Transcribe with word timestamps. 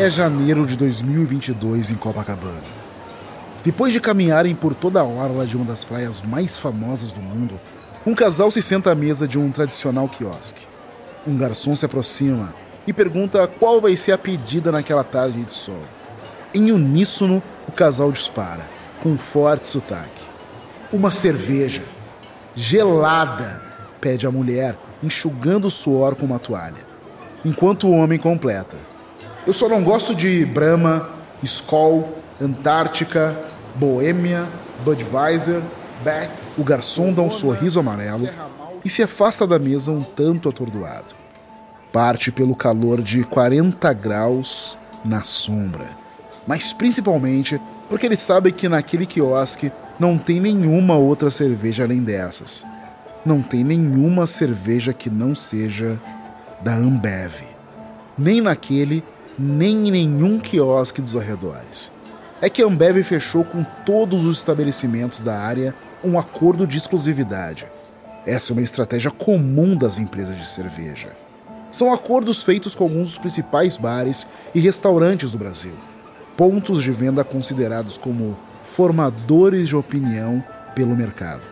É 0.00 0.08
janeiro 0.08 0.64
de 0.64 0.76
2022 0.76 1.90
em 1.90 1.96
Copacabana. 1.96 2.62
Depois 3.64 3.92
de 3.92 3.98
caminharem 3.98 4.54
por 4.54 4.72
toda 4.72 5.00
a 5.00 5.04
orla 5.04 5.44
de 5.44 5.56
uma 5.56 5.64
das 5.64 5.84
praias 5.84 6.22
mais 6.22 6.56
famosas 6.56 7.10
do 7.10 7.20
mundo, 7.20 7.58
um 8.06 8.14
casal 8.14 8.48
se 8.48 8.62
senta 8.62 8.92
à 8.92 8.94
mesa 8.94 9.26
de 9.26 9.36
um 9.36 9.50
tradicional 9.50 10.08
quiosque. 10.08 10.64
Um 11.26 11.36
garçom 11.36 11.74
se 11.74 11.84
aproxima 11.84 12.54
e 12.86 12.92
pergunta 12.92 13.44
qual 13.48 13.80
vai 13.80 13.96
ser 13.96 14.12
a 14.12 14.18
pedida 14.18 14.70
naquela 14.70 15.02
tarde 15.02 15.42
de 15.42 15.52
sol. 15.52 15.82
Em 16.54 16.70
uníssono, 16.70 17.42
o 17.66 17.72
casal 17.72 18.12
dispara, 18.12 18.70
com 19.02 19.18
forte 19.18 19.66
sotaque. 19.66 20.22
Uma 20.92 21.10
cerveja. 21.10 21.82
Gelada, 22.54 23.60
pede 24.00 24.28
a 24.28 24.30
mulher, 24.30 24.78
enxugando 25.02 25.66
o 25.66 25.72
suor 25.72 26.14
com 26.14 26.24
uma 26.24 26.38
toalha. 26.38 26.86
Enquanto 27.44 27.88
o 27.88 27.92
homem 27.92 28.16
completa. 28.16 28.76
Eu 29.48 29.54
só 29.54 29.66
não 29.66 29.82
gosto 29.82 30.14
de 30.14 30.44
Brahma, 30.44 31.08
Skoll, 31.42 32.06
Antártica, 32.38 33.34
Boêmia, 33.76 34.46
Budweiser, 34.84 35.62
Beck's. 36.04 36.58
O 36.58 36.64
garçom 36.64 37.14
dá 37.14 37.22
um 37.22 37.30
sorriso 37.30 37.80
amarelo 37.80 38.28
e 38.84 38.90
se 38.90 39.02
afasta 39.02 39.46
da 39.46 39.58
mesa 39.58 39.90
um 39.90 40.02
tanto 40.02 40.50
atordoado. 40.50 41.14
Parte 41.90 42.30
pelo 42.30 42.54
calor 42.54 43.00
de 43.00 43.24
40 43.24 43.90
graus 43.94 44.76
na 45.02 45.22
sombra, 45.22 45.92
mas 46.46 46.74
principalmente 46.74 47.58
porque 47.88 48.04
ele 48.04 48.16
sabe 48.16 48.52
que 48.52 48.68
naquele 48.68 49.06
quiosque 49.06 49.72
não 49.98 50.18
tem 50.18 50.40
nenhuma 50.40 50.98
outra 50.98 51.30
cerveja 51.30 51.84
além 51.84 52.02
dessas. 52.02 52.66
Não 53.24 53.40
tem 53.40 53.64
nenhuma 53.64 54.26
cerveja 54.26 54.92
que 54.92 55.08
não 55.08 55.34
seja 55.34 55.98
da 56.60 56.74
Ambev. 56.74 57.44
Nem 58.18 58.42
naquele, 58.42 59.02
nem 59.38 59.88
em 59.88 59.90
nenhum 59.90 60.38
quiosque 60.38 61.00
dos 61.00 61.16
arredores. 61.16 61.92
É 62.40 62.48
que 62.48 62.62
a 62.62 62.66
Ambev 62.66 63.02
fechou 63.02 63.44
com 63.44 63.64
todos 63.84 64.24
os 64.24 64.38
estabelecimentos 64.38 65.20
da 65.20 65.38
área 65.38 65.74
um 66.02 66.18
acordo 66.18 66.66
de 66.66 66.76
exclusividade. 66.76 67.66
Essa 68.26 68.52
é 68.52 68.54
uma 68.54 68.62
estratégia 68.62 69.10
comum 69.10 69.76
das 69.76 69.98
empresas 69.98 70.36
de 70.36 70.46
cerveja. 70.46 71.12
São 71.70 71.92
acordos 71.92 72.42
feitos 72.42 72.74
com 72.74 72.84
alguns 72.84 73.08
dos 73.08 73.18
principais 73.18 73.76
bares 73.76 74.26
e 74.54 74.60
restaurantes 74.60 75.30
do 75.30 75.38
Brasil, 75.38 75.74
pontos 76.36 76.82
de 76.82 76.90
venda 76.92 77.22
considerados 77.24 77.98
como 77.98 78.36
formadores 78.62 79.68
de 79.68 79.76
opinião 79.76 80.42
pelo 80.74 80.96
mercado. 80.96 81.42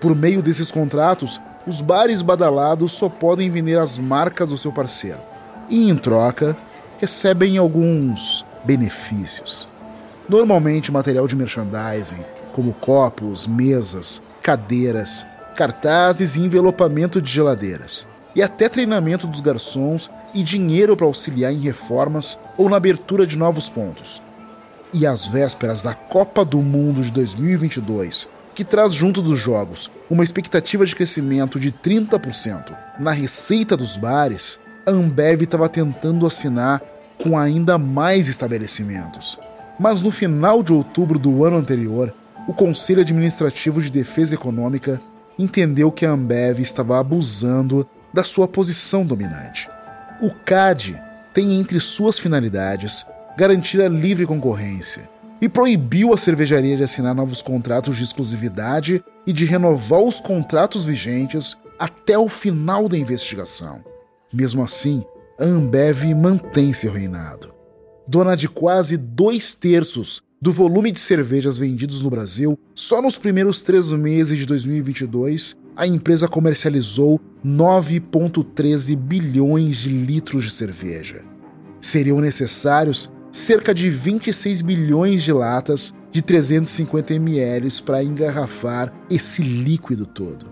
Por 0.00 0.14
meio 0.14 0.42
desses 0.42 0.70
contratos, 0.70 1.40
os 1.66 1.80
bares 1.80 2.22
badalados 2.22 2.92
só 2.92 3.08
podem 3.08 3.50
vender 3.50 3.78
as 3.78 3.98
marcas 3.98 4.50
do 4.50 4.58
seu 4.58 4.72
parceiro 4.72 5.18
e, 5.68 5.90
em 5.90 5.96
troca, 5.96 6.56
recebem 7.00 7.56
alguns 7.56 8.44
benefícios. 8.62 9.66
Normalmente 10.28 10.92
material 10.92 11.26
de 11.26 11.34
merchandising, 11.34 12.22
como 12.52 12.74
copos, 12.74 13.46
mesas, 13.46 14.22
cadeiras, 14.42 15.26
cartazes 15.56 16.36
e 16.36 16.40
envelopamento 16.40 17.20
de 17.20 17.32
geladeiras, 17.32 18.06
e 18.36 18.42
até 18.42 18.68
treinamento 18.68 19.26
dos 19.26 19.40
garçons 19.40 20.10
e 20.34 20.42
dinheiro 20.42 20.94
para 20.94 21.06
auxiliar 21.06 21.52
em 21.52 21.60
reformas 21.60 22.38
ou 22.58 22.68
na 22.68 22.76
abertura 22.76 23.26
de 23.26 23.36
novos 23.36 23.68
pontos. 23.68 24.20
E 24.92 25.06
às 25.06 25.26
vésperas 25.26 25.82
da 25.82 25.94
Copa 25.94 26.44
do 26.44 26.58
Mundo 26.58 27.02
de 27.02 27.10
2022, 27.10 28.28
que 28.54 28.64
traz 28.64 28.92
junto 28.92 29.22
dos 29.22 29.38
jogos 29.38 29.90
uma 30.10 30.22
expectativa 30.22 30.84
de 30.84 30.94
crescimento 30.94 31.58
de 31.58 31.72
30% 31.72 32.76
na 32.98 33.10
receita 33.10 33.76
dos 33.76 33.96
bares, 33.96 34.60
a 34.86 34.90
Ambev 34.90 35.42
estava 35.42 35.68
tentando 35.68 36.26
assinar 36.26 36.82
com 37.22 37.38
ainda 37.38 37.78
mais 37.78 38.28
estabelecimentos. 38.28 39.38
Mas 39.78 40.02
no 40.02 40.10
final 40.10 40.62
de 40.62 40.72
outubro 40.72 41.18
do 41.18 41.44
ano 41.44 41.56
anterior, 41.56 42.14
o 42.46 42.52
Conselho 42.52 43.00
Administrativo 43.00 43.80
de 43.80 43.90
Defesa 43.90 44.34
Econômica 44.34 45.00
entendeu 45.38 45.90
que 45.90 46.04
a 46.04 46.10
Ambev 46.10 46.60
estava 46.60 46.98
abusando 46.98 47.86
da 48.12 48.24
sua 48.24 48.48
posição 48.48 49.04
dominante. 49.04 49.68
O 50.20 50.30
CAD 50.44 51.00
tem 51.32 51.58
entre 51.58 51.78
suas 51.80 52.18
finalidades 52.18 53.06
garantir 53.36 53.80
a 53.80 53.88
livre 53.88 54.26
concorrência 54.26 55.08
e 55.40 55.48
proibiu 55.48 56.12
a 56.12 56.18
cervejaria 56.18 56.76
de 56.76 56.82
assinar 56.82 57.14
novos 57.14 57.40
contratos 57.40 57.96
de 57.96 58.04
exclusividade 58.04 59.02
e 59.26 59.32
de 59.32 59.44
renovar 59.44 60.00
os 60.00 60.20
contratos 60.20 60.84
vigentes 60.84 61.56
até 61.78 62.18
o 62.18 62.28
final 62.28 62.88
da 62.88 62.98
investigação. 62.98 63.80
Mesmo 64.30 64.62
assim, 64.62 65.02
a 65.40 65.44
Ambev 65.44 66.14
mantém 66.14 66.72
seu 66.72 66.92
reinado. 66.92 67.54
Dona 68.06 68.36
de 68.36 68.46
quase 68.46 68.96
dois 68.96 69.54
terços 69.54 70.22
do 70.40 70.52
volume 70.52 70.92
de 70.92 71.00
cervejas 71.00 71.56
vendidos 71.56 72.02
no 72.02 72.10
Brasil, 72.10 72.58
só 72.74 73.00
nos 73.00 73.16
primeiros 73.16 73.62
três 73.62 73.90
meses 73.92 74.38
de 74.38 74.46
2022, 74.46 75.56
a 75.74 75.86
empresa 75.86 76.28
comercializou 76.28 77.20
9,13 77.44 78.94
bilhões 78.96 79.76
de 79.76 79.88
litros 79.88 80.44
de 80.44 80.50
cerveja. 80.50 81.24
Seriam 81.80 82.20
necessários 82.20 83.10
cerca 83.32 83.74
de 83.74 83.88
26 83.88 84.60
bilhões 84.60 85.22
de 85.22 85.32
latas 85.32 85.94
de 86.10 86.20
350 86.20 87.14
ml 87.14 87.82
para 87.82 88.02
engarrafar 88.04 88.92
esse 89.08 89.42
líquido 89.42 90.04
todo. 90.04 90.46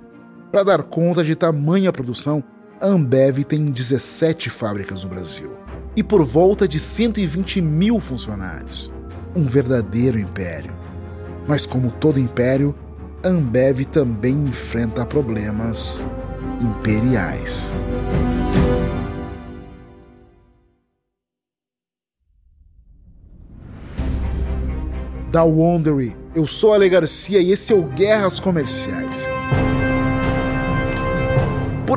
Para 0.51 0.63
dar 0.63 0.83
conta 0.85 1.23
de 1.23 1.35
tamanha 1.35 1.93
produção, 1.93 2.43
a 2.81 2.87
Ambev 2.87 3.45
tem 3.45 3.67
17 3.67 4.51
fábricas 4.51 5.03
no 5.03 5.11
Brasil 5.11 5.57
e 5.97 6.03
por 6.03 6.25
volta 6.25 6.69
de 6.69 6.79
120 6.79 7.61
mil 7.61 7.99
funcionários. 7.99 8.93
Um 9.35 9.45
verdadeiro 9.45 10.19
império. 10.19 10.73
Mas, 11.47 11.67
como 11.67 11.91
todo 11.91 12.21
império, 12.21 12.75
a 13.23 13.29
Ambev 13.29 13.85
também 13.87 14.35
enfrenta 14.35 15.05
problemas 15.05 16.07
imperiais. 16.61 17.75
Da 25.33 25.45
Wondery, 25.45 26.17
eu 26.35 26.47
sou 26.47 26.73
Ale 26.73 26.89
Garcia 26.89 27.41
e 27.41 27.53
esse 27.53 27.73
é 27.73 27.77
o 27.77 27.83
Guerras 27.83 28.41
Comerciais. 28.41 29.29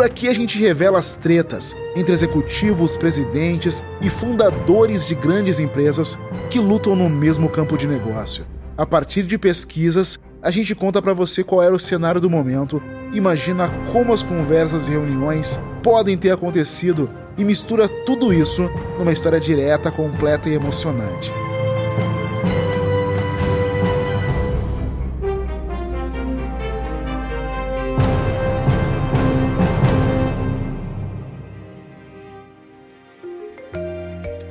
Por 0.01 0.07
aqui 0.07 0.28
a 0.28 0.34
gente 0.34 0.57
revela 0.57 0.97
as 0.97 1.13
tretas 1.13 1.78
entre 1.95 2.12
executivos, 2.12 2.97
presidentes 2.97 3.84
e 4.01 4.09
fundadores 4.09 5.06
de 5.06 5.13
grandes 5.13 5.59
empresas 5.59 6.17
que 6.50 6.57
lutam 6.57 6.95
no 6.95 7.07
mesmo 7.07 7.47
campo 7.47 7.78
de 7.78 7.85
negócio. 7.85 8.44
A 8.75 8.84
partir 8.84 9.22
de 9.22 9.38
pesquisas, 9.38 10.19
a 10.41 10.50
gente 10.50 10.73
conta 10.73 11.03
para 11.03 11.13
você 11.13 11.44
qual 11.44 11.62
era 11.62 11.75
o 11.75 11.79
cenário 11.79 12.19
do 12.19 12.31
momento, 12.31 12.81
imagina 13.13 13.69
como 13.91 14.12
as 14.12 14.23
conversas 14.23 14.88
e 14.88 14.89
reuniões 14.89 15.62
podem 15.84 16.18
ter 16.18 16.31
acontecido 16.31 17.07
e 17.38 17.45
mistura 17.45 17.88
tudo 17.88 18.33
isso 18.33 18.72
numa 18.97 19.13
história 19.13 19.39
direta, 19.39 19.91
completa 19.91 20.50
e 20.50 20.56
emocionante. 20.56 21.31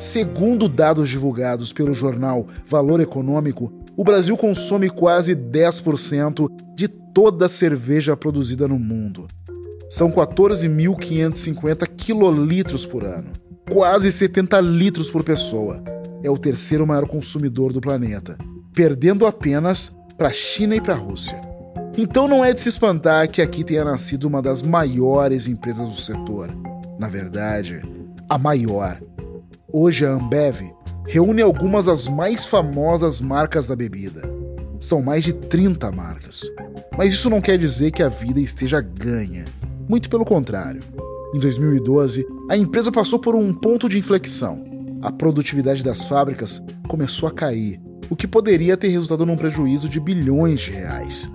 Segundo 0.00 0.66
dados 0.66 1.10
divulgados 1.10 1.74
pelo 1.74 1.92
jornal 1.92 2.48
Valor 2.66 3.02
Econômico, 3.02 3.70
o 3.94 4.02
Brasil 4.02 4.34
consome 4.34 4.88
quase 4.88 5.36
10% 5.36 6.50
de 6.74 6.88
toda 6.88 7.44
a 7.44 7.48
cerveja 7.50 8.16
produzida 8.16 8.66
no 8.66 8.78
mundo. 8.78 9.26
São 9.90 10.10
14.550 10.10 11.86
quilolitros 11.86 12.86
por 12.86 13.04
ano, 13.04 13.30
quase 13.70 14.10
70 14.10 14.58
litros 14.62 15.10
por 15.10 15.22
pessoa. 15.22 15.84
É 16.22 16.30
o 16.30 16.38
terceiro 16.38 16.86
maior 16.86 17.06
consumidor 17.06 17.70
do 17.70 17.80
planeta, 17.82 18.38
perdendo 18.72 19.26
apenas 19.26 19.94
para 20.16 20.28
a 20.28 20.32
China 20.32 20.74
e 20.74 20.80
para 20.80 20.94
a 20.94 20.98
Rússia. 20.98 21.38
Então 21.98 22.26
não 22.26 22.42
é 22.42 22.54
de 22.54 22.60
se 22.62 22.70
espantar 22.70 23.28
que 23.28 23.42
aqui 23.42 23.62
tenha 23.62 23.84
nascido 23.84 24.24
uma 24.24 24.40
das 24.40 24.62
maiores 24.62 25.46
empresas 25.46 25.86
do 25.90 26.00
setor. 26.00 26.56
Na 26.98 27.10
verdade, 27.10 27.82
a 28.30 28.38
maior 28.38 28.98
Hoje 29.72 30.04
a 30.04 30.10
Ambev 30.10 30.72
reúne 31.06 31.40
algumas 31.40 31.84
das 31.84 32.08
mais 32.08 32.44
famosas 32.44 33.20
marcas 33.20 33.68
da 33.68 33.76
bebida. 33.76 34.22
São 34.80 35.00
mais 35.00 35.22
de 35.22 35.32
30 35.32 35.92
marcas. 35.92 36.42
Mas 36.98 37.12
isso 37.12 37.30
não 37.30 37.40
quer 37.40 37.56
dizer 37.56 37.92
que 37.92 38.02
a 38.02 38.08
vida 38.08 38.40
esteja 38.40 38.80
ganha. 38.80 39.44
Muito 39.88 40.10
pelo 40.10 40.24
contrário. 40.24 40.82
Em 41.32 41.38
2012, 41.38 42.26
a 42.50 42.56
empresa 42.56 42.90
passou 42.90 43.20
por 43.20 43.36
um 43.36 43.54
ponto 43.54 43.88
de 43.88 43.96
inflexão. 43.96 44.64
A 45.02 45.12
produtividade 45.12 45.84
das 45.84 46.04
fábricas 46.04 46.60
começou 46.88 47.28
a 47.28 47.32
cair, 47.32 47.80
o 48.10 48.16
que 48.16 48.26
poderia 48.26 48.76
ter 48.76 48.88
resultado 48.88 49.24
num 49.24 49.36
prejuízo 49.36 49.88
de 49.88 50.00
bilhões 50.00 50.60
de 50.60 50.72
reais. 50.72 51.30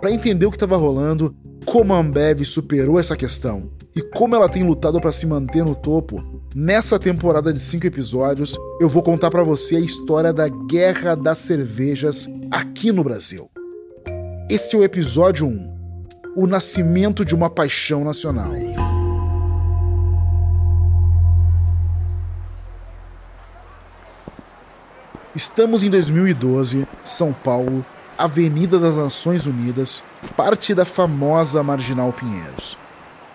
Para 0.00 0.12
entender 0.12 0.46
o 0.46 0.50
que 0.50 0.56
estava 0.56 0.76
rolando, 0.76 1.34
como 1.66 1.92
a 1.92 1.98
Ambev 1.98 2.44
superou 2.44 3.00
essa 3.00 3.16
questão 3.16 3.68
e 3.96 4.00
como 4.00 4.36
ela 4.36 4.48
tem 4.48 4.62
lutado 4.62 5.00
para 5.00 5.10
se 5.10 5.26
manter 5.26 5.64
no 5.64 5.74
topo, 5.74 6.22
Nessa 6.52 6.98
temporada 6.98 7.52
de 7.52 7.60
cinco 7.60 7.86
episódios, 7.86 8.58
eu 8.80 8.88
vou 8.88 9.04
contar 9.04 9.30
para 9.30 9.44
você 9.44 9.76
a 9.76 9.80
história 9.80 10.32
da 10.32 10.48
Guerra 10.48 11.14
das 11.14 11.38
Cervejas 11.38 12.28
aqui 12.50 12.90
no 12.90 13.04
Brasil. 13.04 13.48
Esse 14.50 14.74
é 14.74 14.78
o 14.80 14.82
episódio 14.82 15.46
1, 15.46 16.32
o 16.34 16.48
nascimento 16.48 17.24
de 17.24 17.36
uma 17.36 17.48
paixão 17.48 18.02
nacional. 18.02 18.50
Estamos 25.36 25.84
em 25.84 25.90
2012, 25.90 26.84
São 27.04 27.32
Paulo, 27.32 27.86
Avenida 28.18 28.76
das 28.76 28.96
Nações 28.96 29.46
Unidas, 29.46 30.02
parte 30.36 30.74
da 30.74 30.84
famosa 30.84 31.62
Marginal 31.62 32.12
Pinheiros. 32.12 32.76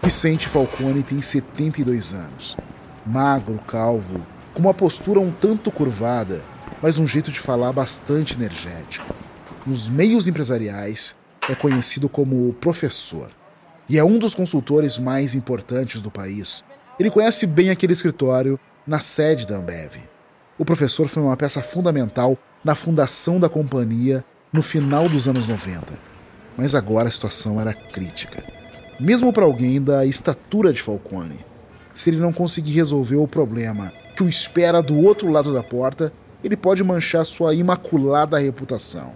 Vicente 0.03 0.49
Falcone 0.49 1.01
tem 1.01 1.21
72 1.21 2.13
anos. 2.13 2.57
Magro, 3.05 3.59
calvo, 3.67 4.19
com 4.53 4.61
uma 4.61 4.73
postura 4.73 5.19
um 5.19 5.31
tanto 5.31 5.71
curvada, 5.71 6.41
mas 6.81 6.97
um 6.97 7.05
jeito 7.05 7.31
de 7.31 7.39
falar 7.39 7.71
bastante 7.71 8.33
energético. 8.33 9.13
Nos 9.65 9.89
meios 9.89 10.27
empresariais, 10.27 11.15
é 11.47 11.53
conhecido 11.53 12.09
como 12.09 12.53
professor 12.53 13.29
e 13.87 13.99
é 13.99 14.03
um 14.03 14.17
dos 14.17 14.33
consultores 14.33 14.97
mais 14.97 15.35
importantes 15.35 16.01
do 16.01 16.09
país. 16.09 16.63
Ele 16.99 17.11
conhece 17.11 17.45
bem 17.45 17.69
aquele 17.69 17.93
escritório 17.93 18.59
na 18.85 18.99
sede 18.99 19.45
da 19.45 19.57
Ambev. 19.57 19.97
O 20.57 20.65
professor 20.65 21.07
foi 21.07 21.21
uma 21.21 21.37
peça 21.37 21.61
fundamental 21.61 22.37
na 22.63 22.73
fundação 22.73 23.39
da 23.39 23.49
companhia 23.49 24.25
no 24.51 24.61
final 24.61 25.07
dos 25.07 25.27
anos 25.27 25.47
90. 25.47 25.81
Mas 26.57 26.73
agora 26.73 27.09
a 27.09 27.11
situação 27.11 27.61
era 27.61 27.73
crítica 27.73 28.55
mesmo 28.99 29.33
para 29.33 29.45
alguém 29.45 29.81
da 29.81 30.05
estatura 30.05 30.71
de 30.71 30.81
Falcone. 30.81 31.39
Se 31.95 32.09
ele 32.09 32.19
não 32.19 32.33
conseguir 32.33 32.73
resolver 32.73 33.15
o 33.15 33.27
problema 33.27 33.93
que 34.17 34.21
o 34.21 34.27
espera 34.27 34.83
do 34.83 34.97
outro 34.97 35.31
lado 35.31 35.53
da 35.53 35.63
porta, 35.63 36.11
ele 36.43 36.57
pode 36.57 36.83
manchar 36.83 37.25
sua 37.25 37.55
imaculada 37.55 38.37
reputação. 38.37 39.13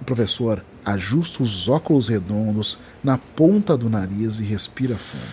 O 0.00 0.04
professor 0.04 0.64
ajusta 0.84 1.42
os 1.42 1.68
óculos 1.68 2.08
redondos 2.08 2.78
na 3.02 3.18
ponta 3.18 3.76
do 3.76 3.90
nariz 3.90 4.38
e 4.38 4.44
respira 4.44 4.94
fundo. 4.94 5.24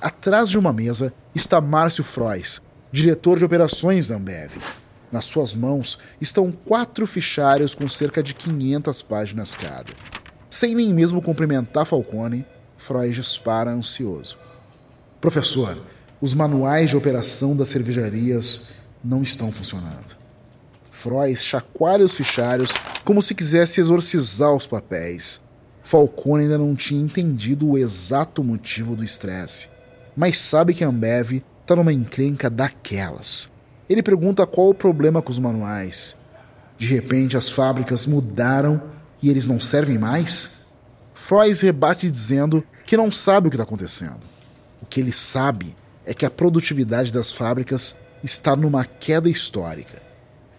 Atrás 0.00 0.48
de 0.48 0.58
uma 0.58 0.72
mesa 0.72 1.12
está 1.34 1.60
Márcio 1.60 2.02
Frois, 2.02 2.62
diretor 2.90 3.38
de 3.38 3.44
operações 3.44 4.08
da 4.08 4.16
Ambev. 4.16 4.52
Nas 5.12 5.26
suas 5.26 5.54
mãos 5.54 5.98
estão 6.18 6.50
quatro 6.50 7.06
fichários 7.06 7.74
com 7.74 7.86
cerca 7.86 8.22
de 8.22 8.32
500 8.32 9.02
páginas 9.02 9.54
cada. 9.54 9.92
Sem 10.48 10.74
nem 10.74 10.94
mesmo 10.94 11.20
cumprimentar 11.20 11.84
Falcone, 11.84 12.46
Freud 12.76 13.14
dispara 13.14 13.70
ansioso. 13.70 14.45
Professor, 15.20 15.78
os 16.20 16.34
manuais 16.34 16.90
de 16.90 16.96
operação 16.96 17.56
das 17.56 17.68
cervejarias 17.68 18.68
não 19.02 19.22
estão 19.22 19.50
funcionando. 19.50 20.16
Freud 20.90 21.36
chacoalha 21.36 22.04
os 22.04 22.14
fichários 22.14 22.70
como 23.04 23.22
se 23.22 23.34
quisesse 23.34 23.80
exorcizar 23.80 24.52
os 24.52 24.66
papéis. 24.66 25.40
Falcone 25.82 26.44
ainda 26.44 26.58
não 26.58 26.74
tinha 26.74 27.00
entendido 27.00 27.68
o 27.68 27.78
exato 27.78 28.42
motivo 28.42 28.96
do 28.96 29.04
estresse, 29.04 29.68
mas 30.16 30.38
sabe 30.38 30.74
que 30.74 30.82
a 30.82 30.88
Ambev 30.88 31.42
está 31.62 31.76
numa 31.76 31.92
encrenca 31.92 32.50
daquelas. 32.50 33.50
Ele 33.88 34.02
pergunta 34.02 34.46
qual 34.46 34.70
o 34.70 34.74
problema 34.74 35.22
com 35.22 35.30
os 35.30 35.38
manuais. 35.38 36.16
De 36.76 36.86
repente, 36.86 37.36
as 37.36 37.48
fábricas 37.48 38.06
mudaram 38.06 38.82
e 39.22 39.30
eles 39.30 39.46
não 39.46 39.60
servem 39.60 39.96
mais? 39.96 40.66
Frois 41.14 41.60
rebate 41.60 42.10
dizendo 42.10 42.64
que 42.84 42.96
não 42.96 43.10
sabe 43.10 43.46
o 43.46 43.50
que 43.50 43.56
está 43.56 43.64
acontecendo. 43.64 44.20
O 44.82 44.86
que 44.86 45.00
ele 45.00 45.12
sabe 45.12 45.74
é 46.04 46.14
que 46.14 46.24
a 46.24 46.30
produtividade 46.30 47.12
das 47.12 47.32
fábricas 47.32 47.96
está 48.22 48.54
numa 48.54 48.84
queda 48.84 49.28
histórica. 49.28 50.00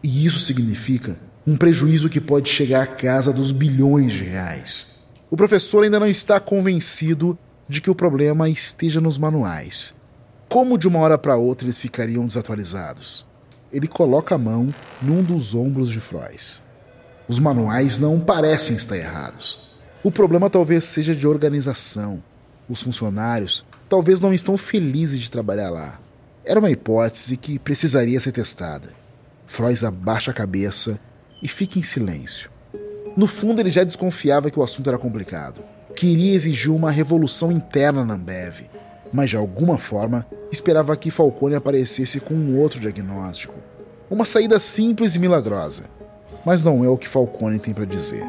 E 0.04 0.26
isso 0.26 0.40
significa 0.40 1.18
um 1.46 1.56
prejuízo 1.56 2.10
que 2.10 2.20
pode 2.20 2.50
chegar 2.50 2.84
à 2.84 2.88
casa 2.88 3.32
dos 3.32 3.52
bilhões 3.52 4.14
de 4.14 4.24
reais. 4.24 4.98
O 5.30 5.38
professor 5.38 5.84
ainda 5.84 6.00
não 6.00 6.08
está 6.08 6.40
convencido 6.40 7.38
de 7.68 7.82
que 7.82 7.90
o 7.90 7.96
problema 7.96 8.50
esteja 8.50 9.02
nos 9.02 9.18
manuais. 9.18 9.96
Como 10.50 10.78
de 10.78 10.88
uma 10.88 11.00
hora 11.00 11.18
para 11.18 11.36
outra 11.36 11.66
eles 11.66 11.78
ficariam 11.78 12.26
desatualizados? 12.26 13.26
Ele 13.72 13.88
coloca 13.88 14.36
a 14.36 14.38
mão 14.38 14.74
num 15.02 15.22
dos 15.22 15.54
ombros 15.54 15.90
de 15.90 16.00
Frois. 16.00 16.62
Os 17.28 17.40
manuais 17.40 18.00
não 18.00 18.20
parecem 18.20 18.76
estar 18.76 18.96
errados. 18.96 19.60
O 20.02 20.12
problema 20.12 20.50
talvez 20.50 20.86
seja 20.86 21.14
de 21.14 21.28
organização. 21.28 22.24
Os 22.70 22.82
funcionários 22.82 23.66
talvez 23.90 24.22
não 24.22 24.34
estão 24.34 24.58
felizes 24.58 25.20
de 25.20 25.32
trabalhar 25.32 25.70
lá. 25.70 26.00
Era 26.46 26.60
uma 26.60 26.72
hipótese 26.72 27.38
que 27.38 27.60
precisaria 27.60 28.20
ser 28.20 28.32
testada. 28.32 28.90
Frois 29.46 29.84
abaixa 29.84 30.32
a 30.32 30.34
cabeça 30.34 31.00
e 31.42 31.48
fica 31.48 31.80
em 31.80 31.84
silêncio. 31.84 32.50
No 33.16 33.28
fundo, 33.28 33.60
ele 33.60 33.70
já 33.70 33.84
desconfiava 33.84 34.52
que 34.52 34.60
o 34.60 34.64
assunto 34.64 34.90
era 34.90 34.98
complicado. 34.98 35.62
Queria 35.96 36.36
exigir 36.36 36.72
uma 36.72 36.92
revolução 36.92 37.52
interna 37.52 38.06
na 38.06 38.14
Ambev, 38.14 38.70
mas 39.12 39.30
de 39.30 39.38
alguma 39.38 39.78
forma 39.78 40.26
esperava 40.52 40.96
que 40.96 41.12
Falcone 41.12 41.56
aparecesse 41.56 42.20
com 42.20 42.34
um 42.34 42.58
outro 42.58 42.80
diagnóstico. 42.80 43.56
Uma 44.10 44.26
saída 44.26 44.60
simples 44.60 45.16
e 45.16 45.20
milagrosa 45.20 45.98
mas 46.48 46.64
não 46.64 46.82
é 46.82 46.88
o 46.88 46.98
que 46.98 47.10
Falcone 47.10 47.60
tem 47.60 47.74
para 47.74 47.84
dizer. 47.84 48.24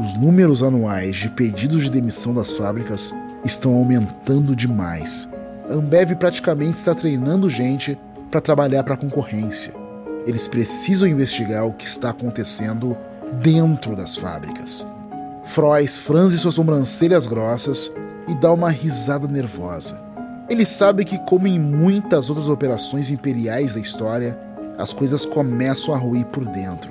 Os 0.00 0.14
números 0.14 0.62
anuais 0.62 1.16
de 1.16 1.28
pedidos 1.28 1.82
de 1.82 1.90
demissão 1.90 2.32
das 2.32 2.52
fábricas 2.52 3.12
estão 3.48 3.74
aumentando 3.74 4.54
demais. 4.54 5.28
A 5.68 5.74
Ambev 5.74 6.14
praticamente 6.16 6.76
está 6.78 6.94
treinando 6.94 7.50
gente 7.50 7.98
para 8.30 8.40
trabalhar 8.40 8.84
para 8.84 8.94
a 8.94 8.98
concorrência. 8.98 9.74
Eles 10.26 10.46
precisam 10.46 11.08
investigar 11.08 11.66
o 11.66 11.72
que 11.72 11.86
está 11.86 12.10
acontecendo 12.10 12.96
dentro 13.42 13.96
das 13.96 14.16
fábricas. 14.16 14.86
Frois 15.44 15.96
franze 15.96 16.38
suas 16.38 16.54
sobrancelhas 16.54 17.26
grossas 17.26 17.92
e 18.28 18.34
dá 18.34 18.52
uma 18.52 18.70
risada 18.70 19.26
nervosa. 19.26 19.98
Ele 20.50 20.64
sabe 20.64 21.04
que, 21.04 21.18
como 21.20 21.46
em 21.46 21.58
muitas 21.58 22.28
outras 22.28 22.48
operações 22.48 23.10
imperiais 23.10 23.74
da 23.74 23.80
história, 23.80 24.38
as 24.76 24.92
coisas 24.92 25.24
começam 25.24 25.94
a 25.94 25.98
ruir 25.98 26.26
por 26.26 26.44
dentro. 26.44 26.90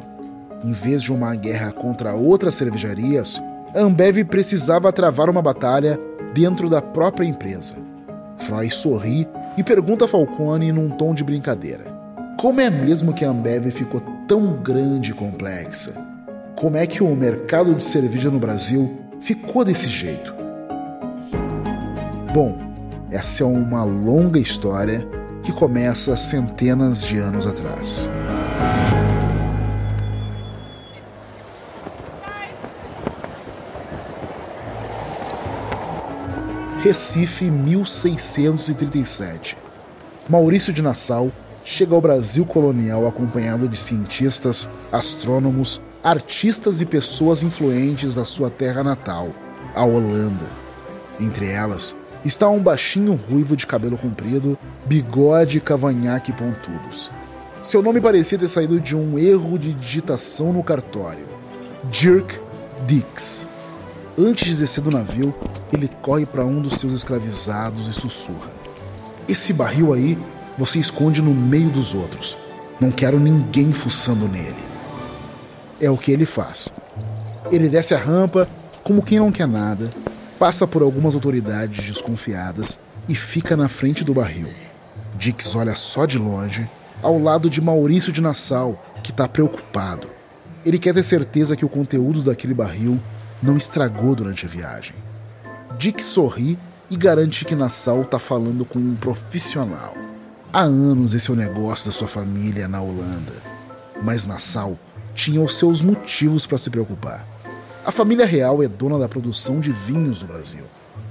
Em 0.64 0.72
vez 0.72 1.04
de 1.04 1.14
uma 1.14 1.36
guerra 1.36 1.72
contra 1.72 2.14
outras 2.14 2.56
cervejarias, 2.56 3.42
Ambev 3.80 4.24
precisava 4.24 4.92
travar 4.92 5.30
uma 5.30 5.40
batalha 5.40 6.00
dentro 6.34 6.68
da 6.68 6.82
própria 6.82 7.28
empresa. 7.28 7.76
Freud 8.40 8.74
sorri 8.74 9.28
e 9.56 9.64
pergunta 9.64 10.06
a 10.06 10.08
Falcone 10.08 10.72
num 10.72 10.90
tom 10.90 11.14
de 11.14 11.24
brincadeira: 11.24 11.86
Como 12.40 12.60
é 12.60 12.72
mesmo 12.72 13.14
que 13.14 13.24
a 13.24 13.30
Ambev 13.30 13.70
ficou 13.70 14.02
tão 14.28 14.54
grande 14.64 15.12
e 15.12 15.14
complexa? 15.14 15.94
Como 16.56 16.76
é 16.76 16.88
que 16.88 17.04
o 17.04 17.16
mercado 17.16 17.76
de 17.76 17.84
cerveja 17.84 18.32
no 18.32 18.40
Brasil 18.40 18.98
ficou 19.22 19.64
desse 19.64 19.88
jeito? 19.88 20.34
Bom, 22.34 22.58
essa 23.12 23.44
é 23.44 23.46
uma 23.46 23.84
longa 23.84 24.40
história 24.40 25.08
que 25.44 25.52
começa 25.52 26.18
centenas 26.18 27.04
de 27.04 27.20
anos 27.20 27.46
atrás. 27.46 28.10
Recife, 36.80 37.50
1637. 37.50 39.58
Maurício 40.30 40.72
de 40.72 40.84
Nassau 40.84 41.32
chega 41.66 41.96
ao 41.96 42.02
Brasil 42.02 42.46
colonial 42.46 43.08
acompanhado 43.08 43.68
de 43.68 43.76
cientistas, 43.76 44.70
astrônomos, 44.92 45.82
artistas 46.04 46.80
e 46.80 46.86
pessoas 46.86 47.42
influentes 47.42 48.14
da 48.14 48.24
sua 48.24 48.52
terra 48.52 48.84
natal, 48.84 49.32
a 49.74 49.84
Holanda. 49.84 50.46
Entre 51.20 51.48
elas 51.48 51.96
está 52.24 52.48
um 52.48 52.62
baixinho 52.62 53.16
ruivo 53.16 53.58
de 53.58 53.66
cabelo 53.66 53.98
comprido, 53.98 54.56
bigode, 54.86 55.60
cavanhaque 55.60 56.30
e 56.30 56.36
pontudos. 56.36 57.10
Seu 57.60 57.82
nome 57.82 58.00
parecia 58.00 58.38
ter 58.38 58.48
saído 58.48 58.80
de 58.80 58.96
um 58.96 59.18
erro 59.18 59.58
de 59.58 59.74
digitação 59.74 60.54
no 60.54 60.64
cartório. 60.64 61.26
Dirk 61.90 62.40
Dix. 62.86 63.48
Antes 64.20 64.48
de 64.48 64.56
descer 64.56 64.82
do 64.82 64.90
navio, 64.90 65.32
ele 65.72 65.88
corre 66.02 66.26
para 66.26 66.44
um 66.44 66.60
dos 66.60 66.80
seus 66.80 66.92
escravizados 66.92 67.88
e 67.88 67.94
sussurra: 67.94 68.50
Esse 69.28 69.54
barril 69.54 69.94
aí 69.94 70.18
você 70.58 70.80
esconde 70.80 71.22
no 71.22 71.36
meio 71.36 71.70
dos 71.70 71.94
outros. 71.94 72.36
Não 72.82 72.90
quero 72.90 73.20
ninguém 73.20 73.72
fuçando 73.72 74.28
nele. 74.28 74.56
É 75.80 75.92
o 75.92 75.98
que 75.98 76.12
ele 76.12 76.26
faz. 76.26 76.74
Ele 77.52 77.70
desce 77.70 77.94
a 77.94 77.98
rampa 78.00 78.50
como 78.84 79.04
quem 79.04 79.20
não 79.20 79.32
quer 79.32 79.48
nada, 79.48 79.92
passa 80.40 80.66
por 80.66 80.82
algumas 80.82 81.14
autoridades 81.14 81.86
desconfiadas 81.86 82.80
e 83.08 83.14
fica 83.14 83.56
na 83.56 83.68
frente 83.68 84.04
do 84.04 84.16
barril. 84.16 84.48
Dix 85.16 85.56
olha 85.56 85.76
só 85.76 86.08
de 86.08 86.18
longe, 86.18 86.68
ao 87.04 87.22
lado 87.22 87.52
de 87.52 87.62
Maurício 87.62 88.12
de 88.12 88.22
Nassau, 88.22 88.84
que 89.04 89.12
está 89.12 89.28
preocupado. 89.28 90.08
Ele 90.66 90.80
quer 90.80 90.94
ter 90.94 91.04
certeza 91.04 91.56
que 91.56 91.66
o 91.66 91.70
conteúdo 91.70 92.22
daquele 92.24 92.54
barril 92.54 93.00
não 93.42 93.58
estragou 93.58 94.16
durante 94.16 94.46
a 94.46 94.50
viagem. 94.50 94.96
Dick 95.78 96.04
sorri 96.04 96.58
e 96.90 96.96
garante 96.96 97.46
que 97.46 97.56
Nassau 97.56 98.02
está 98.02 98.18
falando 98.18 98.66
com 98.66 98.80
um 98.80 98.96
profissional. 98.96 99.94
Há 100.52 100.62
anos 100.62 101.14
esse 101.14 101.30
é 101.30 101.34
o 101.34 101.38
negócio 101.38 101.88
da 101.88 101.92
sua 101.92 102.08
família 102.08 102.68
na 102.68 102.82
Holanda, 102.82 103.34
mas 104.02 104.26
Nassau 104.26 104.78
tinha 105.14 105.42
os 105.42 105.58
seus 105.58 105.82
motivos 105.82 106.46
para 106.46 106.58
se 106.58 106.70
preocupar. 106.70 107.26
A 107.86 107.92
família 107.92 108.26
real 108.26 108.64
é 108.64 108.68
dona 108.68 108.98
da 108.98 109.10
produção 109.10 109.60
de 109.60 109.72
vinhos 109.72 110.22
no 110.22 110.28
Brasil 110.28 110.64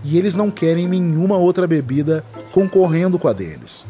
e 0.04 0.16
eles 0.16 0.34
não 0.34 0.50
querem 0.50 0.86
nenhuma 0.88 1.36
outra 1.36 1.66
bebida 1.66 2.24
concorrendo 2.52 3.18
com 3.18 3.28
a 3.28 3.32
deles. 3.32 3.86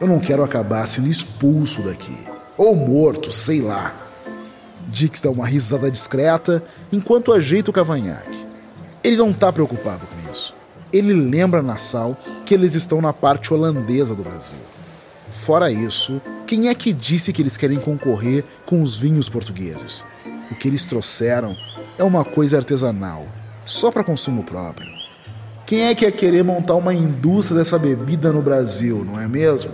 Eu 0.00 0.06
não 0.06 0.20
quero 0.20 0.44
acabar 0.44 0.86
sendo 0.86 1.08
expulso 1.08 1.82
daqui, 1.82 2.16
ou 2.56 2.74
morto, 2.74 3.32
sei 3.32 3.60
lá. 3.60 3.94
Dix 4.88 5.20
dá 5.20 5.30
uma 5.30 5.46
risada 5.46 5.90
discreta 5.90 6.64
enquanto 6.90 7.32
ajeita 7.32 7.70
o 7.70 7.74
cavanhaque. 7.74 8.46
Ele 9.04 9.16
não 9.16 9.30
está 9.30 9.52
preocupado 9.52 10.06
com 10.06 10.32
isso. 10.32 10.54
Ele 10.92 11.12
lembra 11.12 11.62
Nassau 11.62 12.16
que 12.46 12.54
eles 12.54 12.74
estão 12.74 13.00
na 13.00 13.12
parte 13.12 13.52
holandesa 13.52 14.14
do 14.14 14.24
Brasil. 14.24 14.58
Fora 15.30 15.70
isso, 15.70 16.20
quem 16.46 16.68
é 16.68 16.74
que 16.74 16.92
disse 16.92 17.32
que 17.32 17.42
eles 17.42 17.56
querem 17.56 17.78
concorrer 17.78 18.44
com 18.64 18.82
os 18.82 18.96
vinhos 18.96 19.28
portugueses? 19.28 20.02
O 20.50 20.54
que 20.54 20.66
eles 20.66 20.86
trouxeram 20.86 21.54
é 21.98 22.02
uma 22.02 22.24
coisa 22.24 22.56
artesanal, 22.56 23.26
só 23.66 23.90
para 23.90 24.02
consumo 24.02 24.42
próprio. 24.42 24.88
Quem 25.66 25.82
é 25.82 25.94
que 25.94 26.06
ia 26.06 26.10
querer 26.10 26.42
montar 26.42 26.74
uma 26.76 26.94
indústria 26.94 27.58
dessa 27.58 27.78
bebida 27.78 28.32
no 28.32 28.40
Brasil, 28.40 29.04
não 29.04 29.20
é 29.20 29.28
mesmo? 29.28 29.72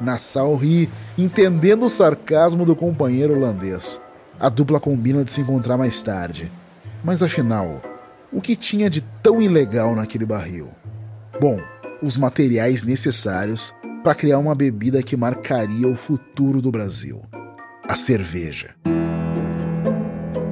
Nassau 0.00 0.54
ri, 0.54 0.88
entendendo 1.18 1.86
o 1.86 1.88
sarcasmo 1.88 2.64
do 2.64 2.76
companheiro 2.76 3.34
holandês. 3.34 4.00
A 4.38 4.50
dupla 4.50 4.78
combina 4.78 5.24
de 5.24 5.32
se 5.32 5.40
encontrar 5.40 5.78
mais 5.78 6.02
tarde. 6.02 6.52
Mas 7.02 7.22
afinal, 7.22 7.80
o 8.30 8.40
que 8.40 8.54
tinha 8.54 8.90
de 8.90 9.00
tão 9.22 9.40
ilegal 9.40 9.94
naquele 9.94 10.26
barril? 10.26 10.68
Bom, 11.40 11.58
os 12.02 12.18
materiais 12.18 12.82
necessários 12.82 13.74
para 14.04 14.14
criar 14.14 14.38
uma 14.38 14.54
bebida 14.54 15.02
que 15.02 15.16
marcaria 15.16 15.88
o 15.88 15.96
futuro 15.96 16.60
do 16.60 16.70
Brasil: 16.70 17.22
a 17.88 17.94
cerveja. 17.94 18.74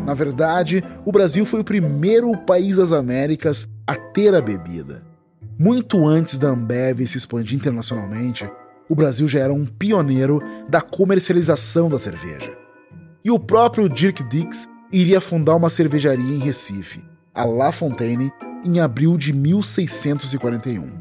Na 0.07 0.15
verdade, 0.15 0.83
o 1.05 1.13
Brasil 1.13 1.45
foi 1.45 1.61
o 1.61 1.65
primeiro 1.65 2.35
país 2.39 2.77
das 2.77 2.91
Américas 2.91 3.69
a 3.87 3.95
ter 3.95 4.35
a 4.35 4.41
bebida. 4.41 5.03
Muito 5.59 6.07
antes 6.07 6.39
da 6.39 6.49
Ambev 6.49 7.07
se 7.07 7.19
expandir 7.19 7.57
internacionalmente, 7.57 8.51
o 8.89 8.95
Brasil 8.95 9.29
já 9.29 9.41
era 9.41 9.53
um 9.53 9.67
pioneiro 9.67 10.43
da 10.69 10.81
comercialização 10.81 11.89
da 11.89 11.99
cerveja. 11.99 12.64
E 13.27 13.31
o 13.31 13.39
próprio 13.39 13.89
Dirk 13.89 14.23
Dix 14.23 14.69
iria 14.93 15.19
fundar 15.19 15.57
uma 15.57 15.71
cervejaria 15.71 16.37
em 16.37 16.39
Recife, 16.39 17.03
a 17.33 17.47
La 17.47 17.73
Fontaine, 17.73 18.31
em 18.63 18.81
abril 18.81 19.17
de 19.17 19.33
1641. 19.33 20.93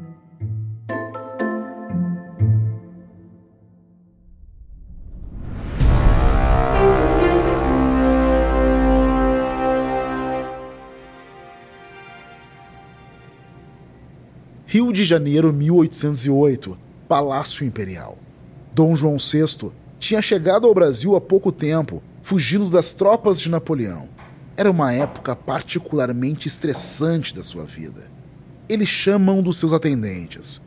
Rio 14.66 14.94
de 14.94 15.04
Janeiro, 15.04 15.52
1808, 15.52 16.78
Palácio 17.06 17.66
Imperial. 17.66 18.18
Dom 18.72 18.96
João 18.96 19.18
VI 19.18 19.74
tinha 20.00 20.22
chegado 20.22 20.66
ao 20.66 20.74
Brasil 20.74 21.18
há 21.18 21.22
pouco 21.22 21.52
tempo, 21.52 22.02
fugindo 22.24 22.70
das 22.70 22.94
tropas 22.94 23.40
de 23.40 23.50
Napoleão. 23.50 24.08
Era 24.56 24.72
uma 24.72 24.94
época 24.94 25.36
particularmente 25.36 26.48
estressante 26.48 27.36
da 27.36 27.44
sua 27.44 27.66
vida. 27.66 28.10
Ele 28.68 28.86
chama 28.86 29.34
um 29.34 29.44
dos 29.44 29.60
seus 29.60 29.74
atendentes. 29.74 30.62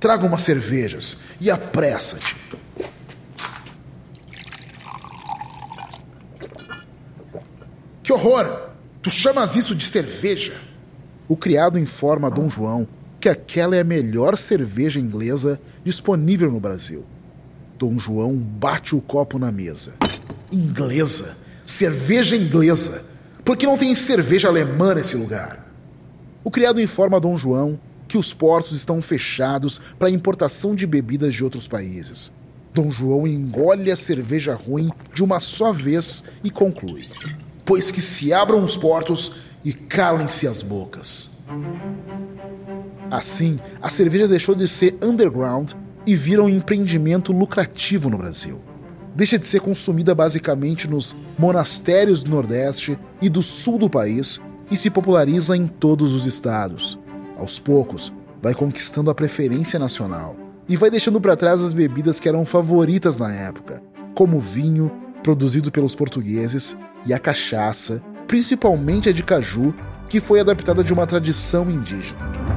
Traga 0.00 0.26
umas 0.26 0.42
cervejas 0.42 1.16
e 1.40 1.50
apressa-te. 1.50 2.36
Que 8.02 8.12
horror! 8.12 8.70
Tu 9.00 9.10
chamas 9.10 9.54
isso 9.54 9.74
de 9.74 9.86
cerveja? 9.86 10.60
O 11.28 11.36
criado 11.36 11.78
informa 11.78 12.26
a 12.26 12.30
Dom 12.30 12.48
João 12.48 12.86
que 13.20 13.28
aquela 13.28 13.76
é 13.76 13.80
a 13.80 13.84
melhor 13.84 14.36
cerveja 14.36 14.98
inglesa 14.98 15.60
disponível 15.84 16.50
no 16.50 16.60
Brasil. 16.60 17.04
Dom 17.78 17.98
João 17.98 18.36
bate 18.36 18.94
o 18.94 19.00
copo 19.00 19.38
na 19.38 19.52
mesa. 19.52 19.94
Inglesa? 20.52 21.36
Cerveja 21.64 22.36
inglesa? 22.36 23.04
Por 23.44 23.56
que 23.56 23.66
não 23.66 23.76
tem 23.76 23.94
cerveja 23.94 24.48
alemã 24.48 24.94
nesse 24.94 25.16
lugar? 25.16 25.66
O 26.42 26.50
criado 26.50 26.80
informa 26.80 27.16
a 27.16 27.20
Dom 27.20 27.36
João 27.36 27.78
que 28.08 28.16
os 28.16 28.32
portos 28.32 28.72
estão 28.72 29.02
fechados 29.02 29.80
para 29.98 30.10
importação 30.10 30.74
de 30.74 30.86
bebidas 30.86 31.34
de 31.34 31.42
outros 31.42 31.66
países. 31.66 32.32
Dom 32.72 32.90
João 32.90 33.26
engole 33.26 33.90
a 33.90 33.96
cerveja 33.96 34.54
ruim 34.54 34.90
de 35.12 35.24
uma 35.24 35.40
só 35.40 35.72
vez 35.72 36.22
e 36.44 36.50
conclui: 36.50 37.02
Pois 37.64 37.90
que 37.90 38.00
se 38.00 38.32
abram 38.32 38.62
os 38.62 38.76
portos 38.76 39.32
e 39.64 39.72
calem-se 39.72 40.46
as 40.46 40.62
bocas. 40.62 41.30
Assim, 43.10 43.58
a 43.80 43.88
cerveja 43.88 44.28
deixou 44.28 44.54
de 44.54 44.68
ser 44.68 44.96
underground 45.02 45.72
e 46.06 46.14
vira 46.14 46.42
um 46.42 46.48
empreendimento 46.48 47.32
lucrativo 47.32 48.08
no 48.10 48.18
Brasil. 48.18 48.60
Deixa 49.16 49.38
de 49.38 49.46
ser 49.46 49.60
consumida 49.60 50.14
basicamente 50.14 50.86
nos 50.86 51.16
monastérios 51.38 52.22
do 52.22 52.30
Nordeste 52.30 52.98
e 53.22 53.30
do 53.30 53.42
Sul 53.42 53.78
do 53.78 53.88
país 53.88 54.38
e 54.70 54.76
se 54.76 54.90
populariza 54.90 55.56
em 55.56 55.66
todos 55.66 56.12
os 56.12 56.26
estados. 56.26 56.98
Aos 57.38 57.58
poucos, 57.58 58.12
vai 58.42 58.52
conquistando 58.52 59.10
a 59.10 59.14
preferência 59.14 59.78
nacional 59.78 60.36
e 60.68 60.76
vai 60.76 60.90
deixando 60.90 61.18
para 61.18 61.34
trás 61.34 61.62
as 61.62 61.72
bebidas 61.72 62.20
que 62.20 62.28
eram 62.28 62.44
favoritas 62.44 63.16
na 63.16 63.32
época, 63.32 63.82
como 64.14 64.36
o 64.36 64.40
vinho, 64.40 64.92
produzido 65.22 65.72
pelos 65.72 65.94
portugueses, 65.94 66.76
e 67.06 67.14
a 67.14 67.18
cachaça, 67.18 68.02
principalmente 68.26 69.08
a 69.08 69.12
de 69.12 69.22
caju, 69.22 69.72
que 70.10 70.20
foi 70.20 70.40
adaptada 70.40 70.84
de 70.84 70.92
uma 70.92 71.06
tradição 71.06 71.70
indígena. 71.70 72.55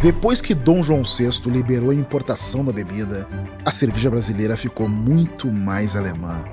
Depois 0.00 0.40
que 0.40 0.54
Dom 0.54 0.80
João 0.80 1.02
VI 1.02 1.50
liberou 1.50 1.90
a 1.90 1.94
importação 1.94 2.64
da 2.64 2.70
bebida, 2.70 3.26
a 3.64 3.70
cerveja 3.72 4.08
brasileira 4.08 4.56
ficou 4.56 4.88
muito 4.88 5.50
mais 5.50 5.96
alemã. 5.96 6.44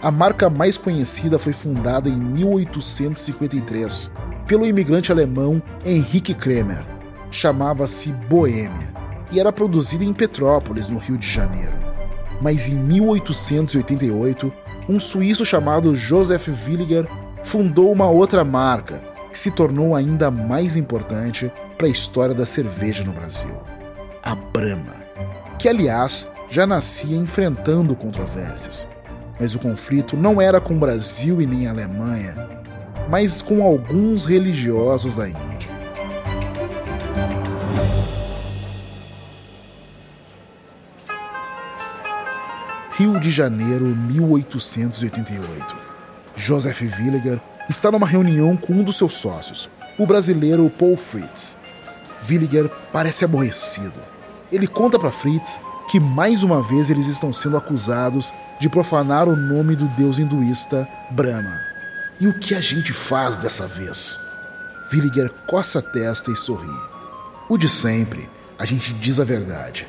A 0.00 0.10
marca 0.10 0.48
mais 0.48 0.78
conhecida 0.78 1.38
foi 1.38 1.52
fundada 1.52 2.08
em 2.08 2.16
1853 2.16 4.10
pelo 4.46 4.64
imigrante 4.64 5.12
alemão 5.12 5.62
Henrique 5.84 6.32
Kremer. 6.32 6.82
Chamava-se 7.30 8.10
Boêmia 8.10 8.94
e 9.30 9.38
era 9.38 9.52
produzida 9.52 10.02
em 10.02 10.14
Petrópolis, 10.14 10.88
no 10.88 10.98
Rio 10.98 11.18
de 11.18 11.28
Janeiro. 11.28 11.74
Mas 12.40 12.68
em 12.68 12.74
1888, 12.74 14.50
um 14.88 14.98
suíço 14.98 15.44
chamado 15.44 15.94
Joseph 15.94 16.48
Williger 16.66 17.06
fundou 17.42 17.92
uma 17.92 18.08
outra 18.08 18.44
marca, 18.44 19.02
que 19.34 19.38
se 19.40 19.50
tornou 19.50 19.96
ainda 19.96 20.30
mais 20.30 20.76
importante 20.76 21.52
para 21.76 21.88
a 21.88 21.90
história 21.90 22.32
da 22.32 22.46
cerveja 22.46 23.02
no 23.02 23.10
Brasil: 23.10 23.50
a 24.22 24.32
Brahma, 24.32 24.94
que 25.58 25.68
aliás 25.68 26.30
já 26.48 26.64
nascia 26.64 27.16
enfrentando 27.16 27.96
controvérsias. 27.96 28.88
Mas 29.40 29.52
o 29.56 29.58
conflito 29.58 30.16
não 30.16 30.40
era 30.40 30.60
com 30.60 30.76
o 30.76 30.78
Brasil 30.78 31.42
e 31.42 31.46
nem 31.46 31.66
a 31.66 31.72
Alemanha, 31.72 32.48
mas 33.10 33.42
com 33.42 33.60
alguns 33.60 34.24
religiosos 34.24 35.16
da 35.16 35.28
Índia. 35.28 35.74
Rio 42.96 43.18
de 43.18 43.32
Janeiro, 43.32 43.86
1888. 43.86 45.76
Joseph 46.36 46.80
Villiger 46.82 47.40
está 47.68 47.90
numa 47.90 48.06
reunião 48.06 48.56
com 48.56 48.74
um 48.74 48.82
dos 48.82 48.96
seus 48.96 49.14
sócios, 49.14 49.70
o 49.98 50.06
brasileiro 50.06 50.68
Paul 50.70 50.96
Fritz. 50.96 51.56
Williger 52.28 52.70
parece 52.92 53.24
aborrecido. 53.24 54.00
Ele 54.50 54.66
conta 54.66 54.98
para 54.98 55.10
Fritz 55.10 55.60
que 55.90 56.00
mais 56.00 56.42
uma 56.42 56.62
vez 56.62 56.90
eles 56.90 57.06
estão 57.06 57.32
sendo 57.32 57.56
acusados 57.56 58.32
de 58.60 58.68
profanar 58.68 59.28
o 59.28 59.36
nome 59.36 59.76
do 59.76 59.86
deus 59.88 60.18
hinduísta 60.18 60.88
Brahma. 61.10 61.58
E 62.20 62.26
o 62.26 62.38
que 62.38 62.54
a 62.54 62.60
gente 62.60 62.92
faz 62.92 63.36
dessa 63.36 63.66
vez? 63.66 64.18
Williger 64.92 65.30
coça 65.46 65.80
a 65.80 65.82
testa 65.82 66.30
e 66.30 66.36
sorri. 66.36 66.68
O 67.48 67.58
de 67.58 67.68
sempre, 67.68 68.28
a 68.58 68.64
gente 68.64 68.92
diz 68.94 69.20
a 69.20 69.24
verdade. 69.24 69.86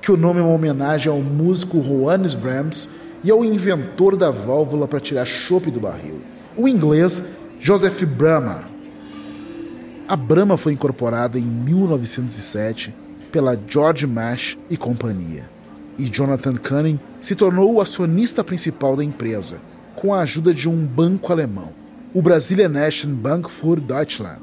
Que 0.00 0.12
o 0.12 0.16
nome 0.16 0.40
é 0.40 0.42
uma 0.42 0.54
homenagem 0.54 1.10
ao 1.10 1.20
músico 1.20 1.80
Johannes 1.80 2.34
Brahms 2.34 2.88
e 3.22 3.30
ao 3.30 3.44
inventor 3.44 4.16
da 4.16 4.30
válvula 4.30 4.86
para 4.86 5.00
tirar 5.00 5.26
chope 5.26 5.70
do 5.70 5.80
barril 5.80 6.33
o 6.56 6.68
inglês 6.68 7.22
Joseph 7.60 8.02
Brahma. 8.04 8.64
A 10.06 10.16
Brahma 10.16 10.56
foi 10.56 10.72
incorporada 10.72 11.38
em 11.38 11.42
1907 11.42 12.94
pela 13.32 13.58
George 13.66 14.06
Mash 14.06 14.56
e 14.70 14.76
companhia, 14.76 15.48
e 15.98 16.04
Jonathan 16.04 16.56
Cunning 16.56 17.00
se 17.20 17.34
tornou 17.34 17.74
o 17.74 17.80
acionista 17.80 18.44
principal 18.44 18.94
da 18.96 19.02
empresa, 19.02 19.58
com 19.96 20.12
a 20.12 20.20
ajuda 20.20 20.52
de 20.52 20.68
um 20.68 20.84
banco 20.86 21.32
alemão, 21.32 21.70
o 22.12 22.22
Brazilian 22.22 22.68
National 22.68 23.16
Bank 23.16 23.50
für 23.50 23.80
Deutschland. 23.80 24.42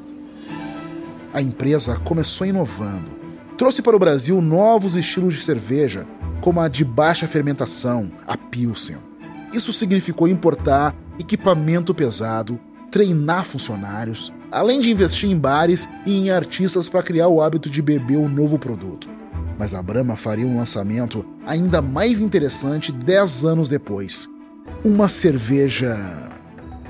A 1.34 1.42
empresa 1.42 1.96
começou 2.04 2.46
inovando. 2.46 3.12
Trouxe 3.58 3.82
para 3.82 3.96
o 3.96 4.00
Brasil 4.00 4.42
novos 4.42 4.96
estilos 4.96 5.36
de 5.36 5.44
cerveja, 5.44 6.06
como 6.42 6.60
a 6.60 6.68
de 6.68 6.84
baixa 6.84 7.28
fermentação, 7.28 8.12
a 8.28 8.36
Pilsen. 8.36 9.11
Isso 9.54 9.74
significou 9.74 10.28
importar 10.28 10.96
equipamento 11.20 11.94
pesado, 11.94 12.60
treinar 12.90 13.46
funcionários, 13.46 14.32
além 14.52 14.80
de 14.80 14.90
investir 14.90 15.30
em 15.30 15.38
bares 15.38 15.90
e 16.06 16.14
em 16.14 16.32
artistas 16.32 16.88
para 16.88 17.04
criar 17.04 17.28
o 17.28 17.42
hábito 17.42 17.70
de 17.70 17.82
beber 17.82 18.18
o 18.18 18.30
novo 18.30 18.58
produto. 18.58 19.10
Mas 19.58 19.76
a 19.76 19.82
Brahma 19.82 20.16
faria 20.16 20.48
um 20.48 20.58
lançamento 20.58 21.26
ainda 21.46 21.82
mais 21.82 22.20
interessante 22.20 22.92
dez 22.92 23.46
anos 23.46 23.70
depois. 23.70 24.28
Uma 24.84 25.08
cerveja 25.08 26.30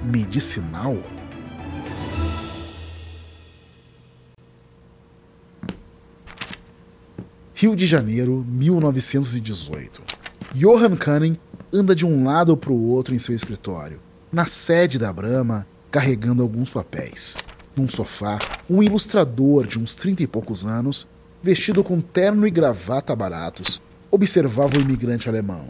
medicinal? 0.04 0.98
Rio 7.54 7.76
de 7.76 7.86
Janeiro, 7.86 8.46
1918. 8.48 10.02
Johann 10.56 10.96
Cunning 10.96 11.38
anda 11.74 11.96
de 11.96 12.06
um 12.06 12.26
lado 12.26 12.58
para 12.58 12.72
o 12.72 12.90
outro 12.90 13.16
em 13.16 13.20
seu 13.20 13.34
escritório, 13.34 14.00
na 14.32 14.46
sede 14.46 15.00
da 15.00 15.12
Brahma, 15.12 15.66
carregando 15.90 16.44
alguns 16.44 16.70
papéis. 16.70 17.38
Num 17.76 17.88
sofá, 17.88 18.40
um 18.70 18.84
ilustrador 18.84 19.66
de 19.66 19.80
uns 19.80 19.96
trinta 19.96 20.22
e 20.22 20.28
poucos 20.28 20.66
anos, 20.66 21.08
vestido 21.42 21.84
com 21.84 22.02
terno 22.02 22.46
e 22.46 22.52
gravata 22.52 23.16
baratos, 23.16 23.82
observava 24.12 24.78
o 24.78 24.82
imigrante 24.82 25.30
alemão. 25.30 25.70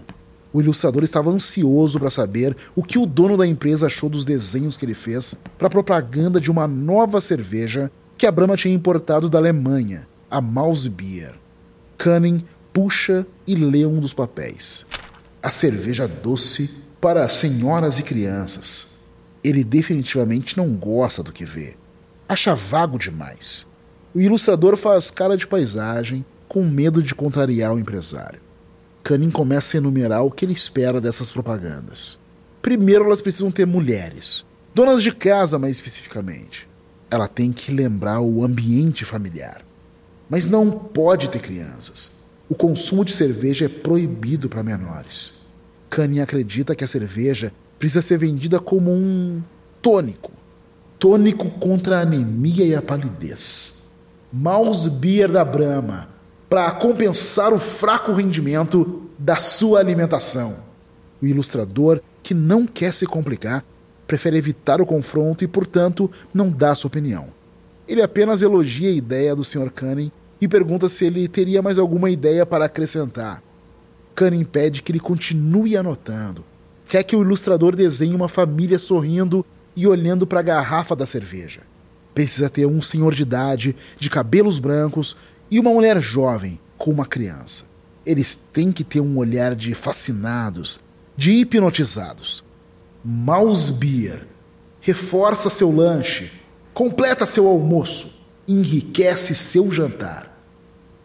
O 0.51 0.59
ilustrador 0.59 1.03
estava 1.03 1.29
ansioso 1.29 1.99
para 1.99 2.09
saber 2.09 2.57
o 2.75 2.83
que 2.83 2.97
o 2.97 3.05
dono 3.05 3.37
da 3.37 3.47
empresa 3.47 3.85
achou 3.85 4.09
dos 4.09 4.25
desenhos 4.25 4.75
que 4.75 4.85
ele 4.85 4.95
fez 4.95 5.35
para 5.57 5.67
a 5.67 5.71
propaganda 5.71 6.41
de 6.41 6.51
uma 6.51 6.67
nova 6.67 7.21
cerveja 7.21 7.91
que 8.17 8.25
a 8.25 8.31
Brahma 8.31 8.57
tinha 8.57 8.73
importado 8.73 9.29
da 9.29 9.37
Alemanha, 9.37 10.07
a 10.29 10.41
Mouse 10.41 10.89
Beer. 10.89 11.35
Puxa 12.73 13.27
e 13.45 13.53
lê 13.53 13.85
um 13.85 13.99
dos 13.99 14.13
papéis. 14.13 14.85
A 15.43 15.49
cerveja 15.49 16.07
doce 16.07 16.69
para 17.01 17.27
senhoras 17.27 17.97
e 17.97 18.03
crianças. 18.03 18.99
Ele 19.43 19.63
definitivamente 19.63 20.55
não 20.55 20.71
gosta 20.73 21.23
do 21.23 21.31
que 21.31 21.43
vê. 21.43 21.75
Acha 22.29 22.53
vago 22.53 22.99
demais. 22.99 23.65
O 24.13 24.21
ilustrador 24.21 24.77
faz 24.77 25.09
cara 25.09 25.35
de 25.35 25.47
paisagem, 25.47 26.23
com 26.47 26.63
medo 26.63 27.01
de 27.01 27.15
contrariar 27.15 27.73
o 27.73 27.79
empresário. 27.79 28.39
Cunning 29.03 29.31
começa 29.31 29.75
a 29.75 29.79
enumerar 29.79 30.23
o 30.23 30.29
que 30.29 30.45
ele 30.45 30.53
espera 30.53 31.01
dessas 31.01 31.31
propagandas. 31.31 32.19
Primeiro, 32.61 33.05
elas 33.05 33.19
precisam 33.19 33.49
ter 33.49 33.65
mulheres, 33.65 34.45
donas 34.75 35.01
de 35.01 35.11
casa 35.11 35.57
mais 35.57 35.77
especificamente. 35.77 36.69
Ela 37.09 37.27
tem 37.27 37.51
que 37.51 37.73
lembrar 37.73 38.21
o 38.21 38.45
ambiente 38.45 39.05
familiar. 39.05 39.65
Mas 40.29 40.47
não 40.47 40.69
pode 40.69 41.31
ter 41.31 41.39
crianças. 41.39 42.20
O 42.51 42.53
consumo 42.53 43.05
de 43.05 43.13
cerveja 43.13 43.63
é 43.63 43.69
proibido 43.69 44.49
para 44.49 44.61
menores. 44.61 45.33
Kanye 45.89 46.19
acredita 46.19 46.75
que 46.75 46.83
a 46.83 46.87
cerveja 46.87 47.53
precisa 47.79 48.01
ser 48.01 48.17
vendida 48.17 48.59
como 48.59 48.91
um 48.91 49.41
tônico. 49.81 50.33
Tônico 50.99 51.49
contra 51.51 51.97
a 51.97 52.01
anemia 52.01 52.65
e 52.65 52.75
a 52.75 52.81
palidez. 52.81 53.83
Mouse 54.33 54.89
Beer 54.89 55.31
da 55.31 55.45
Brahma, 55.45 56.09
para 56.49 56.69
compensar 56.71 57.53
o 57.53 57.57
fraco 57.57 58.11
rendimento 58.11 59.09
da 59.17 59.37
sua 59.37 59.79
alimentação. 59.79 60.57
O 61.21 61.25
ilustrador, 61.25 62.01
que 62.21 62.33
não 62.33 62.67
quer 62.67 62.93
se 62.93 63.07
complicar, 63.07 63.63
prefere 64.05 64.35
evitar 64.35 64.81
o 64.81 64.85
confronto 64.85 65.41
e, 65.41 65.47
portanto, 65.47 66.11
não 66.33 66.49
dá 66.49 66.75
sua 66.75 66.89
opinião. 66.89 67.29
Ele 67.87 68.01
apenas 68.01 68.41
elogia 68.41 68.89
a 68.89 68.93
ideia 68.93 69.33
do 69.33 69.41
Sr. 69.41 69.71
Cunning 69.71 70.11
e 70.41 70.47
pergunta 70.47 70.89
se 70.89 71.05
ele 71.05 71.27
teria 71.27 71.61
mais 71.61 71.77
alguma 71.77 72.09
ideia 72.09 72.45
para 72.45 72.65
acrescentar. 72.65 73.43
Cunning 74.15 74.43
pede 74.43 74.81
que 74.81 74.91
ele 74.91 74.99
continue 74.99 75.77
anotando. 75.77 76.43
Quer 76.89 77.03
que 77.03 77.15
o 77.15 77.21
ilustrador 77.21 77.75
desenhe 77.75 78.15
uma 78.15 78.27
família 78.27 78.79
sorrindo 78.79 79.45
e 79.75 79.87
olhando 79.87 80.25
para 80.25 80.39
a 80.39 80.43
garrafa 80.43 80.95
da 80.95 81.05
cerveja. 81.05 81.61
Precisa 82.13 82.49
ter 82.49 82.65
um 82.65 82.81
senhor 82.81 83.13
de 83.13 83.21
idade, 83.21 83.75
de 83.97 84.09
cabelos 84.09 84.59
brancos 84.59 85.15
e 85.49 85.59
uma 85.59 85.71
mulher 85.71 86.01
jovem 86.01 86.59
com 86.77 86.91
uma 86.91 87.05
criança. 87.05 87.65
Eles 88.05 88.35
têm 88.51 88.71
que 88.71 88.83
ter 88.83 88.99
um 88.99 89.17
olhar 89.17 89.55
de 89.55 89.73
fascinados, 89.73 90.81
de 91.15 91.31
hipnotizados. 91.31 92.43
Mouse 93.05 93.71
Beer. 93.71 94.27
Reforça 94.81 95.49
seu 95.49 95.71
lanche, 95.71 96.31
completa 96.73 97.25
seu 97.27 97.47
almoço, 97.47 98.19
enriquece 98.47 99.35
seu 99.35 99.71
jantar. 99.71 100.30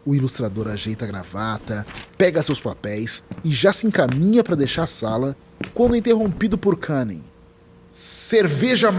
O 0.07 0.15
ilustrador 0.15 0.69
ajeita 0.69 1.05
a 1.05 1.09
gravata, 1.09 1.85
pega 2.17 2.41
seus 2.41 2.61
papéis 2.61 3.25
e 3.43 3.53
já 3.53 3.73
se 3.73 3.89
encaminha 3.89 4.45
para 4.45 4.55
deixar 4.55 4.85
a 4.85 4.87
sala 4.87 5.37
quando 5.75 5.97
é 5.97 5.99
interrompido 5.99 6.57
por 6.57 6.77
Cunning. 6.77 7.25
Cerveja 7.91 8.93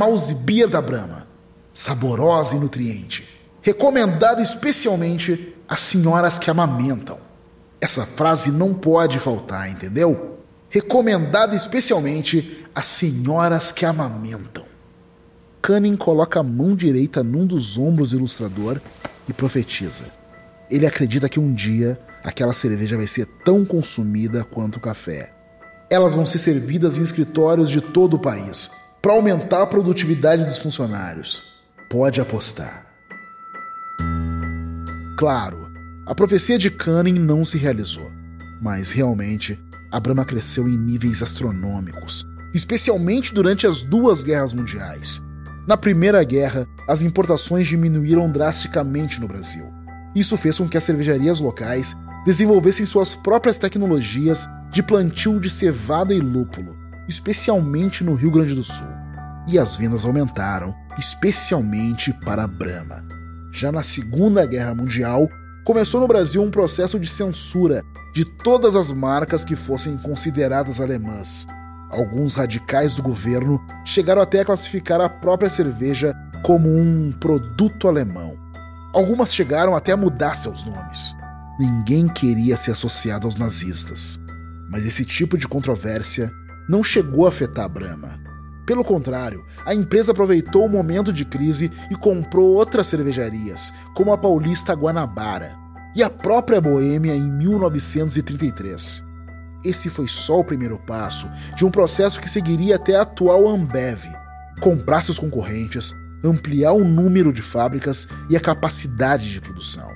Beer 0.43 0.67
da 0.67 0.82
Brahma. 0.82 1.26
Saborosa 1.74 2.58
e 2.58 2.60
nutriente. 2.60 3.26
Recomendada 3.62 4.41
especialmente 4.41 5.56
às 5.65 5.80
senhoras 5.80 6.38
que 6.38 6.52
amamentam. 6.52 7.20
Essa 7.80 8.06
frase 8.06 8.52
não 8.52 8.74
pode 8.74 9.17
faltar, 9.17 9.70
entendeu? 9.70 10.39
Recomendada 10.70 11.56
especialmente 11.56 12.65
às 12.76 12.86
senhoras 12.86 13.72
que 13.72 13.86
amamentam. 13.86 14.65
Cunning 15.62 15.96
coloca 15.96 16.41
a 16.41 16.43
mão 16.43 16.76
direita 16.76 17.24
num 17.24 17.46
dos 17.46 17.78
ombros 17.78 18.12
do 18.12 18.17
ilustrador 18.17 18.82
e 19.30 19.32
profetiza. 19.32 20.16
Ele 20.69 20.86
acredita 20.86 21.30
que 21.30 21.39
um 21.39 21.53
dia 21.53 21.97
aquela 22.23 22.51
cerveja 22.51 22.97
vai 22.97 23.08
ser 23.08 23.25
tão 23.45 23.63
consumida 23.63 24.43
quanto 24.43 24.75
o 24.75 24.82
café. 24.82 25.34
Elas 25.89 26.13
vão 26.13 26.25
ser 26.25 26.39
servidas 26.39 26.97
em 26.97 27.01
escritórios 27.01 27.69
de 27.69 27.80
todo 27.80 28.15
o 28.15 28.19
país 28.19 28.69
para 29.01 29.13
aumentar 29.13 29.62
a 29.62 29.67
produtividade 29.67 30.43
dos 30.43 30.58
funcionários. 30.58 31.41
Pode 31.89 32.19
apostar. 32.19 32.86
Claro, 35.17 35.71
a 36.06 36.13
profecia 36.13 36.58
de 36.58 36.69
Cunning 36.69 37.17
não 37.17 37.45
se 37.45 37.58
realizou, 37.58 38.12
mas 38.62 38.91
realmente 38.91 39.58
a 39.89 39.99
Brahma 40.01 40.25
cresceu 40.25 40.67
em 40.67 40.77
níveis 40.77 41.23
astronômicos, 41.23 42.27
especialmente 42.53 43.34
durante 43.34 43.65
as 43.65 43.82
duas 43.82 44.21
guerras 44.21 44.51
mundiais. 44.51 45.21
Na 45.65 45.77
Primeira 45.77 46.21
Guerra, 46.25 46.67
as 46.89 47.01
importações 47.01 47.67
diminuíram 47.67 48.30
drasticamente 48.30 49.21
no 49.21 49.30
Brasil 49.30 49.77
isso 50.15 50.38
fez 50.38 50.58
com 50.58 50.67
que 50.67 50.78
as 50.78 50.84
cervejarias 50.84 51.39
locais 51.39 51.96
desenvolvessem 52.26 52.86
suas 52.86 53.15
próprias 53.15 53.58
tecnologias 53.58 54.48
de 54.72 54.84
plantio 54.84 55.39
de 55.39 55.50
cevada 55.50 56.13
e 56.13 56.20
lúpulo, 56.20 56.76
especialmente 57.08 58.04
no 58.04 58.13
Rio 58.13 58.32
Grande 58.32 58.54
do 58.54 58.63
Sul. 58.63 58.88
E 59.48 59.58
as 59.58 59.78
vendas 59.78 60.04
aumentaram, 60.04 60.76
especialmente 60.98 62.12
para 62.26 62.43
a 62.43 62.48
Brahma. 62.48 63.06
Já 63.54 63.72
na 63.72 63.82
Segunda 63.82 64.46
Guerra 64.46 64.76
Mundial, 64.76 65.30
começou 65.63 66.02
no 66.02 66.08
Brasil 66.08 66.43
um 66.43 66.52
processo 66.52 67.00
de 67.00 67.10
censura 67.10 67.84
de 68.13 68.26
todas 68.26 68.76
as 68.76 68.91
marcas 68.91 69.46
que 69.46 69.56
fossem 69.56 69.98
consideradas 69.98 70.82
alemãs. 70.82 71.48
Alguns 71.89 72.36
radicais 72.36 72.96
do 72.96 73.02
governo 73.02 73.65
chegaram 73.86 74.22
até 74.22 74.41
a 74.41 74.46
classificar 74.46 75.00
a 75.00 75.08
própria 75.08 75.50
cerveja 75.50 76.13
como 76.43 76.70
um 76.70 77.12
produto 77.12 77.88
alemão. 77.88 78.38
Algumas 78.93 79.34
chegaram 79.34 79.76
até 79.76 79.91
a 79.91 79.97
mudar 79.97 80.34
seus 80.34 80.63
nomes. 80.63 81.15
Ninguém 81.60 82.08
queria 82.08 82.56
ser 82.56 82.71
associado 82.71 83.28
aos 83.28 83.36
nazistas. 83.36 84.19
Mas 84.69 84.86
esse 84.86 85.06
tipo 85.06 85.38
de 85.38 85.47
controvérsia 85.47 86.32
não 86.69 86.84
chegou 86.84 87.26
a 87.26 87.30
afetar 87.30 87.65
a 87.65 87.69
Brahma. 87.69 88.19
Pelo 88.65 88.84
contrário, 88.84 89.45
a 89.65 89.73
empresa 89.73 90.12
aproveitou 90.12 90.65
o 90.65 90.69
momento 90.69 91.13
de 91.13 91.23
crise 91.23 91.71
e 91.89 91.95
comprou 91.95 92.56
outras 92.56 92.88
cervejarias, 92.88 93.73
como 93.95 94.12
a 94.12 94.17
paulista 94.17 94.73
Guanabara 94.73 95.56
e 95.95 96.04
a 96.04 96.10
própria 96.10 96.60
Boêmia 96.60 97.15
em 97.15 97.23
1933. 97.23 99.04
Esse 99.63 99.89
foi 99.89 100.08
só 100.08 100.39
o 100.39 100.43
primeiro 100.43 100.78
passo 100.80 101.30
de 101.56 101.65
um 101.65 101.71
processo 101.71 102.19
que 102.19 102.30
seguiria 102.30 102.76
até 102.76 102.95
a 102.95 103.02
atual 103.02 103.47
Ambev 103.47 104.06
comprar 104.60 105.02
seus 105.02 105.17
concorrentes, 105.17 105.93
ampliar 106.23 106.73
o 106.73 106.84
número 106.84 107.32
de 107.32 107.41
fábricas 107.41 108.08
e 108.30 108.36
a 108.36 108.39
capacidade 108.39 109.32
de 109.32 109.41
produção. 109.41 109.89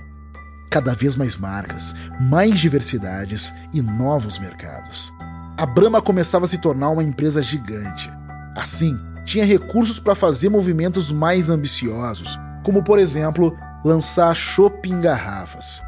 Cada 0.69 0.93
vez 0.93 1.15
mais 1.15 1.35
marcas, 1.35 1.93
mais 2.19 2.59
diversidades 2.59 3.53
e 3.73 3.81
novos 3.81 4.39
mercados. 4.39 5.11
A 5.57 5.65
Brahma 5.65 6.01
começava 6.01 6.45
a 6.45 6.47
se 6.47 6.57
tornar 6.57 6.89
uma 6.89 7.03
empresa 7.03 7.43
gigante. 7.43 8.11
Assim, 8.55 8.97
tinha 9.25 9.45
recursos 9.45 9.99
para 9.99 10.15
fazer 10.15 10.49
movimentos 10.49 11.11
mais 11.11 11.49
ambiciosos, 11.49 12.37
como 12.63 12.83
por 12.83 12.99
exemplo, 12.99 13.55
lançar 13.83 14.35
shopping 14.35 14.99
garrafas. 14.99 15.81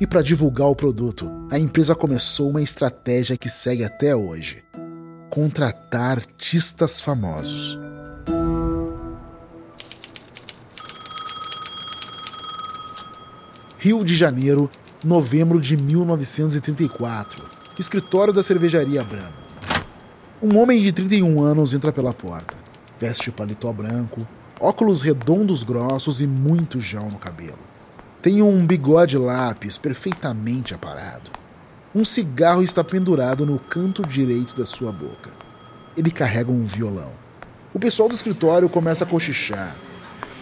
E 0.00 0.06
para 0.06 0.22
divulgar 0.22 0.68
o 0.68 0.76
produto, 0.76 1.28
a 1.50 1.58
empresa 1.58 1.94
começou 1.94 2.50
uma 2.50 2.62
estratégia 2.62 3.36
que 3.36 3.48
segue 3.48 3.84
até 3.84 4.14
hoje: 4.14 4.62
contratar 5.28 6.18
artistas 6.18 7.00
famosos. 7.00 7.76
Rio 13.80 14.02
de 14.02 14.16
Janeiro, 14.16 14.68
novembro 15.04 15.60
de 15.60 15.76
1934. 15.76 17.44
Escritório 17.78 18.32
da 18.32 18.42
cervejaria 18.42 19.04
Brahma. 19.04 19.30
Um 20.42 20.58
homem 20.58 20.82
de 20.82 20.90
31 20.90 21.40
anos 21.40 21.72
entra 21.72 21.92
pela 21.92 22.12
porta. 22.12 22.56
Veste 22.98 23.30
paletó 23.30 23.72
branco, 23.72 24.26
óculos 24.58 25.00
redondos 25.00 25.62
grossos 25.62 26.20
e 26.20 26.26
muito 26.26 26.80
gel 26.80 27.08
no 27.08 27.18
cabelo. 27.18 27.60
Tem 28.20 28.42
um 28.42 28.66
bigode 28.66 29.16
lápis 29.16 29.78
perfeitamente 29.78 30.74
aparado. 30.74 31.30
Um 31.94 32.04
cigarro 32.04 32.64
está 32.64 32.82
pendurado 32.82 33.46
no 33.46 33.60
canto 33.60 34.02
direito 34.04 34.56
da 34.56 34.66
sua 34.66 34.90
boca. 34.90 35.30
Ele 35.96 36.10
carrega 36.10 36.50
um 36.50 36.66
violão. 36.66 37.12
O 37.72 37.78
pessoal 37.78 38.08
do 38.08 38.14
escritório 38.16 38.68
começa 38.68 39.04
a 39.04 39.06
cochichar. 39.06 39.76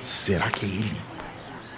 Será 0.01 0.51
que 0.51 0.65
é 0.65 0.69
ele? 0.71 1.16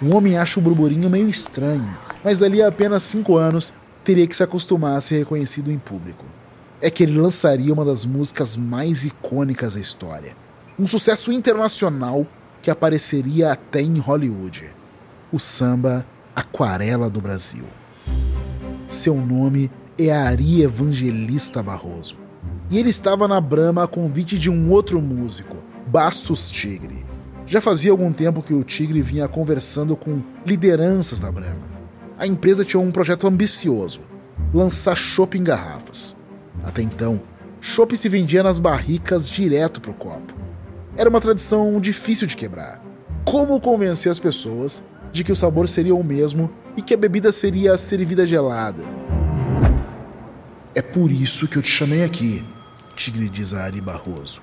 O 0.01 0.15
homem 0.15 0.37
acha 0.37 0.59
o 0.59 0.63
burburinho 0.63 1.09
meio 1.09 1.27
estranho, 1.27 1.93
mas 2.23 2.39
dali 2.39 2.61
a 2.61 2.69
apenas 2.69 3.03
cinco 3.03 3.35
anos 3.35 3.73
teria 4.01 4.25
que 4.25 4.35
se 4.35 4.41
acostumar 4.41 4.95
a 4.95 5.01
ser 5.01 5.19
reconhecido 5.19 5.69
em 5.69 5.77
público. 5.77 6.23
É 6.81 6.89
que 6.89 7.03
ele 7.03 7.19
lançaria 7.19 7.73
uma 7.73 7.83
das 7.83 8.05
músicas 8.05 8.55
mais 8.55 9.03
icônicas 9.03 9.73
da 9.73 9.81
história. 9.81 10.37
Um 10.79 10.87
sucesso 10.87 11.33
internacional 11.33 12.25
que 12.61 12.71
apareceria 12.71 13.51
até 13.51 13.81
em 13.81 13.97
Hollywood. 13.97 14.69
O 15.33 15.37
samba 15.37 16.05
Aquarela 16.33 17.09
do 17.09 17.19
Brasil. 17.19 17.65
Seu 18.87 19.15
nome 19.15 19.69
é 19.97 20.13
Ari 20.13 20.61
Evangelista 20.61 21.61
Barroso. 21.61 22.15
E 22.71 22.77
ele 22.77 22.89
estava 22.89 23.27
na 23.27 23.41
Brama 23.41 23.83
a 23.83 23.87
convite 23.87 24.37
de 24.37 24.49
um 24.49 24.71
outro 24.71 25.01
músico, 25.01 25.57
Bastos 25.85 26.49
Tigre. 26.49 27.08
Já 27.49 27.59
fazia 27.59 27.89
algum 27.89 28.13
tempo 28.13 28.43
que 28.43 28.53
o 28.53 28.63
Tigre 28.63 29.01
vinha 29.01 29.27
conversando 29.27 29.95
com 29.95 30.21
lideranças 30.45 31.19
da 31.19 31.31
Brahma. 31.31 31.67
A 32.15 32.27
empresa 32.27 32.63
tinha 32.63 32.79
um 32.79 32.91
projeto 32.91 33.25
ambicioso: 33.25 34.01
lançar 34.53 34.95
chopp 34.95 35.35
em 35.35 35.43
garrafas. 35.43 36.15
Até 36.63 36.83
então, 36.83 37.19
chopp 37.59 37.97
se 37.97 38.07
vendia 38.07 38.43
nas 38.43 38.59
barricas 38.59 39.27
direto 39.27 39.81
para 39.81 39.89
o 39.89 39.95
copo. 39.95 40.31
Era 40.95 41.09
uma 41.09 41.19
tradição 41.19 41.81
difícil 41.81 42.27
de 42.27 42.37
quebrar. 42.37 42.83
Como 43.25 43.59
convencer 43.59 44.11
as 44.11 44.19
pessoas 44.19 44.83
de 45.11 45.23
que 45.23 45.31
o 45.31 45.35
sabor 45.35 45.67
seria 45.67 45.95
o 45.95 46.03
mesmo 46.03 46.51
e 46.77 46.83
que 46.83 46.93
a 46.93 46.97
bebida 46.97 47.31
seria 47.31 47.75
servida 47.77 48.27
gelada? 48.27 48.83
É 50.75 50.83
por 50.83 51.11
isso 51.11 51.47
que 51.47 51.57
eu 51.57 51.63
te 51.63 51.71
chamei 51.71 52.03
aqui, 52.03 52.45
Tigre 52.95 53.27
diz 53.27 53.55
a 53.55 53.63
Ari 53.63 53.81
Barroso. 53.81 54.39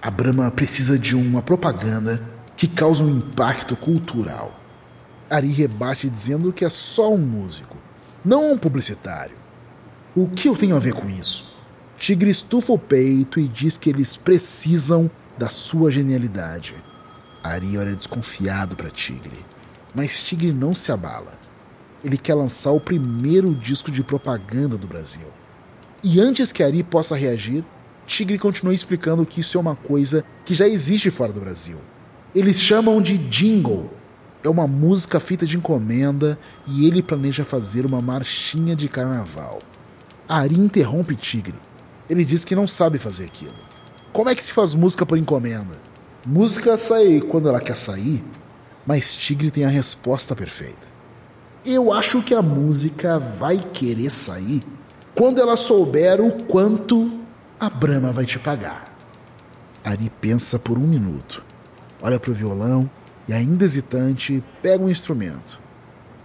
A 0.00 0.10
Brahma 0.10 0.50
precisa 0.50 0.98
de 0.98 1.14
uma 1.14 1.42
propaganda 1.42 2.35
que 2.56 2.66
causa 2.66 3.04
um 3.04 3.18
impacto 3.18 3.76
cultural. 3.76 4.58
Ari 5.28 5.48
rebate 5.48 6.08
dizendo 6.08 6.52
que 6.52 6.64
é 6.64 6.70
só 6.70 7.12
um 7.12 7.18
músico, 7.18 7.76
não 8.24 8.52
um 8.52 8.58
publicitário. 8.58 9.36
O 10.14 10.28
que 10.28 10.48
eu 10.48 10.56
tenho 10.56 10.76
a 10.76 10.80
ver 10.80 10.94
com 10.94 11.10
isso? 11.10 11.54
Tigre 11.98 12.30
estufa 12.30 12.72
o 12.72 12.78
peito 12.78 13.38
e 13.40 13.48
diz 13.48 13.76
que 13.76 13.90
eles 13.90 14.16
precisam 14.16 15.10
da 15.36 15.48
sua 15.48 15.90
genialidade. 15.90 16.74
Ari 17.42 17.76
olha 17.76 17.94
desconfiado 17.94 18.76
para 18.76 18.90
Tigre, 18.90 19.44
mas 19.94 20.22
Tigre 20.22 20.52
não 20.52 20.72
se 20.72 20.90
abala. 20.90 21.38
Ele 22.04 22.16
quer 22.16 22.34
lançar 22.34 22.70
o 22.70 22.80
primeiro 22.80 23.54
disco 23.54 23.90
de 23.90 24.02
propaganda 24.02 24.76
do 24.78 24.86
Brasil. 24.86 25.26
E 26.02 26.20
antes 26.20 26.52
que 26.52 26.62
Ari 26.62 26.82
possa 26.82 27.16
reagir, 27.16 27.64
Tigre 28.06 28.38
continua 28.38 28.74
explicando 28.74 29.26
que 29.26 29.40
isso 29.40 29.58
é 29.58 29.60
uma 29.60 29.74
coisa 29.74 30.24
que 30.44 30.54
já 30.54 30.68
existe 30.68 31.10
fora 31.10 31.32
do 31.32 31.40
Brasil. 31.40 31.78
Eles 32.36 32.60
chamam 32.60 33.00
de 33.00 33.16
jingle. 33.16 33.88
É 34.44 34.48
uma 34.50 34.66
música 34.66 35.18
feita 35.18 35.46
de 35.46 35.56
encomenda 35.56 36.38
e 36.66 36.86
ele 36.86 37.02
planeja 37.02 37.46
fazer 37.46 37.86
uma 37.86 38.02
marchinha 38.02 38.76
de 38.76 38.88
carnaval. 38.88 39.60
Ari 40.28 40.54
interrompe 40.54 41.16
Tigre. 41.16 41.54
Ele 42.10 42.26
diz 42.26 42.44
que 42.44 42.54
não 42.54 42.66
sabe 42.66 42.98
fazer 42.98 43.24
aquilo. 43.24 43.54
Como 44.12 44.28
é 44.28 44.34
que 44.34 44.44
se 44.44 44.52
faz 44.52 44.74
música 44.74 45.06
por 45.06 45.16
encomenda? 45.16 45.78
Música 46.26 46.76
sai 46.76 47.22
quando 47.22 47.48
ela 47.48 47.58
quer 47.58 47.74
sair, 47.74 48.22
mas 48.86 49.16
Tigre 49.16 49.50
tem 49.50 49.64
a 49.64 49.70
resposta 49.70 50.36
perfeita. 50.36 50.86
Eu 51.64 51.90
acho 51.90 52.20
que 52.20 52.34
a 52.34 52.42
música 52.42 53.18
vai 53.18 53.56
querer 53.56 54.10
sair 54.10 54.62
quando 55.14 55.40
ela 55.40 55.56
souber 55.56 56.20
o 56.20 56.30
quanto 56.44 57.18
a 57.58 57.70
Brahma 57.70 58.12
vai 58.12 58.26
te 58.26 58.38
pagar. 58.38 58.84
Ari 59.82 60.12
pensa 60.20 60.58
por 60.58 60.76
um 60.76 60.86
minuto 60.86 61.42
olha 62.02 62.18
para 62.18 62.30
o 62.30 62.34
violão 62.34 62.88
e, 63.28 63.32
ainda 63.32 63.64
hesitante, 63.64 64.42
pega 64.62 64.82
um 64.82 64.88
instrumento. 64.88 65.60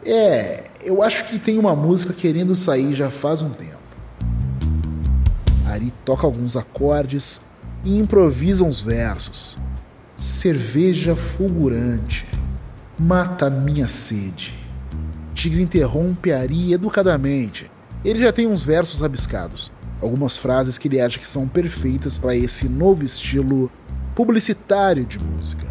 É, 0.06 0.66
eu 0.84 1.04
acho 1.04 1.26
que 1.26 1.38
tem 1.38 1.60
uma 1.60 1.76
música 1.76 2.14
querendo 2.14 2.56
sair 2.56 2.94
já 2.94 3.12
faz 3.12 3.42
um 3.42 3.50
tempo. 3.50 3.78
Ari 5.66 5.94
toca 6.04 6.26
alguns 6.26 6.58
acordes 6.58 7.42
e 7.84 7.98
improvisa 7.98 8.66
uns 8.66 8.82
versos. 8.82 9.58
Cerveja 10.18 11.16
fulgurante, 11.16 12.26
mata 12.98 13.50
minha 13.50 13.88
sede. 13.88 14.54
Tigre 15.34 15.62
interrompe 15.62 16.32
Ari 16.32 16.74
educadamente. 16.74 17.70
Ele 18.04 18.20
já 18.20 18.32
tem 18.32 18.48
uns 18.48 18.64
versos 18.64 19.00
rabiscados, 19.00 19.72
algumas 20.02 20.36
frases 20.36 20.78
que 20.78 20.88
ele 20.88 21.00
acha 21.00 21.20
que 21.20 21.28
são 21.28 21.48
perfeitas 21.48 22.18
para 22.18 22.36
esse 22.36 22.68
novo 22.68 23.04
estilo 23.04 23.72
publicitário 24.22 25.04
de 25.04 25.18
música. 25.18 25.66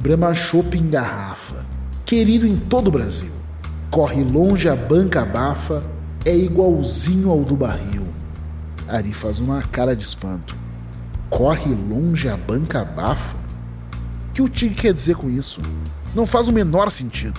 Brahma 0.00 0.32
Chopp 0.32 0.74
em 0.74 0.88
garrafa, 0.88 1.66
querido 2.06 2.46
em 2.46 2.56
todo 2.56 2.88
o 2.88 2.90
Brasil. 2.90 3.30
Corre 3.90 4.24
longe 4.24 4.70
a 4.70 4.74
banca 4.74 5.20
abafa, 5.20 5.82
é 6.24 6.34
igualzinho 6.34 7.28
ao 7.28 7.44
do 7.44 7.54
barril. 7.54 8.06
Ari 8.88 9.12
faz 9.12 9.38
uma 9.38 9.60
cara 9.60 9.94
de 9.94 10.02
espanto. 10.02 10.56
Corre 11.28 11.74
longe 11.74 12.26
a 12.26 12.38
banca 12.38 12.80
abafa? 12.80 13.36
O 14.30 14.32
que 14.32 14.40
o 14.40 14.48
Tigre 14.48 14.74
quer 14.74 14.94
dizer 14.94 15.16
com 15.16 15.28
isso? 15.28 15.60
Não 16.14 16.26
faz 16.26 16.48
o 16.48 16.54
menor 16.54 16.90
sentido. 16.90 17.38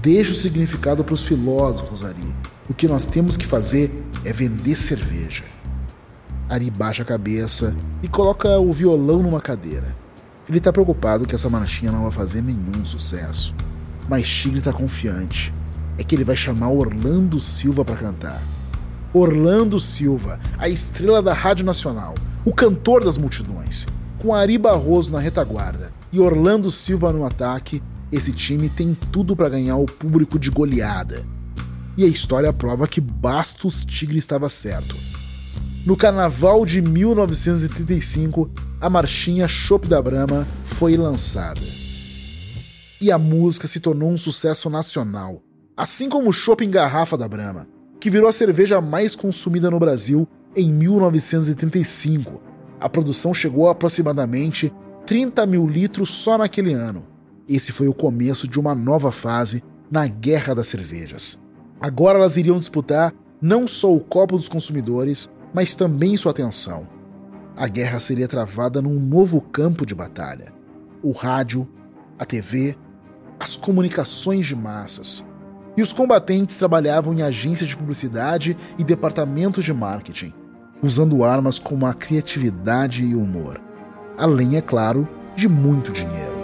Deixa 0.00 0.30
o 0.30 0.36
significado 0.36 1.02
para 1.02 1.14
os 1.14 1.26
filósofos, 1.26 2.04
Ari. 2.04 2.34
O 2.70 2.74
que 2.74 2.86
nós 2.86 3.04
temos 3.04 3.36
que 3.36 3.44
fazer 3.44 4.00
é 4.24 4.32
vender 4.32 4.76
cerveja. 4.76 5.42
Ari 6.48 6.70
baixa 6.70 7.02
a 7.02 7.06
cabeça 7.06 7.76
e 8.02 8.08
coloca 8.08 8.58
o 8.58 8.72
violão 8.72 9.22
numa 9.22 9.40
cadeira. 9.40 9.94
Ele 10.48 10.56
está 10.56 10.72
preocupado 10.72 11.26
que 11.26 11.34
essa 11.34 11.50
marchinha 11.50 11.92
não 11.92 12.04
vai 12.04 12.10
fazer 12.10 12.42
nenhum 12.42 12.84
sucesso. 12.86 13.54
Mas 14.08 14.26
Tigre 14.26 14.60
está 14.60 14.72
confiante. 14.72 15.52
É 15.98 16.02
que 16.02 16.14
ele 16.14 16.24
vai 16.24 16.36
chamar 16.36 16.70
Orlando 16.70 17.38
Silva 17.38 17.84
para 17.84 17.96
cantar. 17.96 18.40
Orlando 19.12 19.78
Silva, 19.78 20.40
a 20.56 20.68
estrela 20.68 21.20
da 21.20 21.34
Rádio 21.34 21.66
Nacional, 21.66 22.14
o 22.46 22.52
cantor 22.54 23.04
das 23.04 23.18
multidões. 23.18 23.86
Com 24.18 24.34
Ari 24.34 24.56
Barroso 24.56 25.12
na 25.12 25.20
retaguarda 25.20 25.92
e 26.10 26.18
Orlando 26.18 26.70
Silva 26.70 27.12
no 27.12 27.26
ataque, 27.26 27.82
esse 28.10 28.32
time 28.32 28.70
tem 28.70 28.96
tudo 29.12 29.36
para 29.36 29.50
ganhar 29.50 29.76
o 29.76 29.84
público 29.84 30.38
de 30.38 30.50
goleada. 30.50 31.26
E 31.94 32.04
a 32.04 32.08
história 32.08 32.52
prova 32.54 32.88
que 32.88 33.02
Bastos 33.02 33.84
Tigre 33.84 34.18
estava 34.18 34.48
certo. 34.48 34.96
No 35.88 35.96
carnaval 35.96 36.66
de 36.66 36.82
1935, 36.82 38.50
a 38.78 38.90
marchinha 38.90 39.48
Chopp 39.48 39.88
da 39.88 40.02
Brahma 40.02 40.46
foi 40.62 40.98
lançada. 40.98 41.62
E 43.00 43.10
a 43.10 43.16
música 43.16 43.66
se 43.66 43.80
tornou 43.80 44.10
um 44.10 44.18
sucesso 44.18 44.68
nacional, 44.68 45.42
assim 45.74 46.10
como 46.10 46.28
o 46.28 46.32
Chopp 46.32 46.62
em 46.62 46.70
garrafa 46.70 47.16
da 47.16 47.26
Brahma, 47.26 47.66
que 47.98 48.10
virou 48.10 48.28
a 48.28 48.34
cerveja 48.34 48.82
mais 48.82 49.16
consumida 49.16 49.70
no 49.70 49.78
Brasil 49.78 50.28
em 50.54 50.70
1935. 50.70 52.38
A 52.78 52.86
produção 52.90 53.32
chegou 53.32 53.66
a 53.66 53.72
aproximadamente 53.72 54.70
30 55.06 55.46
mil 55.46 55.66
litros 55.66 56.10
só 56.10 56.36
naquele 56.36 56.74
ano. 56.74 57.02
Esse 57.48 57.72
foi 57.72 57.88
o 57.88 57.94
começo 57.94 58.46
de 58.46 58.60
uma 58.60 58.74
nova 58.74 59.10
fase 59.10 59.64
na 59.90 60.06
Guerra 60.06 60.54
das 60.54 60.66
Cervejas. 60.66 61.40
Agora 61.80 62.18
elas 62.18 62.36
iriam 62.36 62.58
disputar 62.58 63.10
não 63.40 63.66
só 63.66 63.90
o 63.94 64.00
copo 64.00 64.36
dos 64.36 64.50
consumidores, 64.50 65.30
mas 65.52 65.74
também 65.74 66.16
sua 66.16 66.32
atenção. 66.32 66.88
A 67.56 67.66
guerra 67.66 67.98
seria 67.98 68.28
travada 68.28 68.80
num 68.80 68.98
novo 68.98 69.40
campo 69.40 69.84
de 69.84 69.94
batalha: 69.94 70.52
o 71.02 71.12
rádio, 71.12 71.68
a 72.18 72.24
TV, 72.24 72.76
as 73.38 73.56
comunicações 73.56 74.46
de 74.46 74.56
massas. 74.56 75.24
E 75.76 75.82
os 75.82 75.92
combatentes 75.92 76.56
trabalhavam 76.56 77.14
em 77.14 77.22
agências 77.22 77.68
de 77.68 77.76
publicidade 77.76 78.56
e 78.76 78.82
departamentos 78.82 79.64
de 79.64 79.72
marketing, 79.72 80.32
usando 80.82 81.22
armas 81.22 81.58
como 81.58 81.86
a 81.86 81.94
criatividade 81.94 83.04
e 83.04 83.14
humor, 83.14 83.60
além, 84.16 84.56
é 84.56 84.60
claro, 84.60 85.08
de 85.36 85.48
muito 85.48 85.92
dinheiro. 85.92 86.36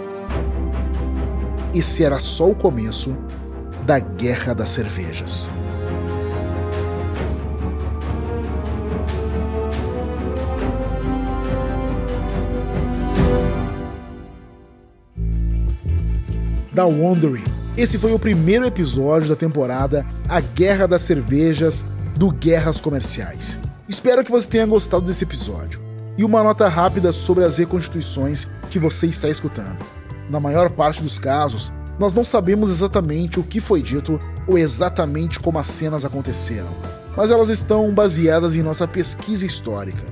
Esse 1.73 2.05
era 2.05 2.17
só 2.19 2.49
o 2.49 2.55
começo 2.55 3.13
da 3.85 3.99
Guerra 3.99 4.53
das 4.53 4.69
Cervejas. 4.69 5.51
Da 16.75 16.85
Wondering, 16.85 17.43
Esse 17.77 17.97
foi 17.97 18.13
o 18.13 18.19
primeiro 18.19 18.65
episódio 18.65 19.29
da 19.29 19.35
temporada 19.35 20.05
A 20.27 20.41
Guerra 20.41 20.85
das 20.85 21.03
Cervejas 21.03 21.85
do 22.17 22.29
Guerras 22.29 22.81
Comerciais. 22.81 23.57
Espero 23.87 24.25
que 24.25 24.31
você 24.31 24.45
tenha 24.45 24.65
gostado 24.65 25.05
desse 25.05 25.23
episódio. 25.23 25.79
E 26.17 26.23
uma 26.25 26.43
nota 26.43 26.67
rápida 26.67 27.13
sobre 27.13 27.45
as 27.45 27.57
reconstituições 27.57 28.45
que 28.69 28.77
você 28.77 29.07
está 29.07 29.29
escutando. 29.29 29.77
Na 30.29 30.37
maior 30.37 30.69
parte 30.69 31.01
dos 31.01 31.17
casos, 31.17 31.71
nós 31.97 32.13
não 32.13 32.25
sabemos 32.25 32.69
exatamente 32.69 33.39
o 33.39 33.43
que 33.43 33.61
foi 33.61 33.81
dito 33.81 34.19
ou 34.45 34.57
exatamente 34.57 35.39
como 35.39 35.57
as 35.57 35.67
cenas 35.67 36.03
aconteceram, 36.03 36.69
mas 37.15 37.31
elas 37.31 37.47
estão 37.47 37.93
baseadas 37.93 38.57
em 38.57 38.61
nossa 38.61 38.85
pesquisa 38.85 39.45
histórica. 39.45 40.03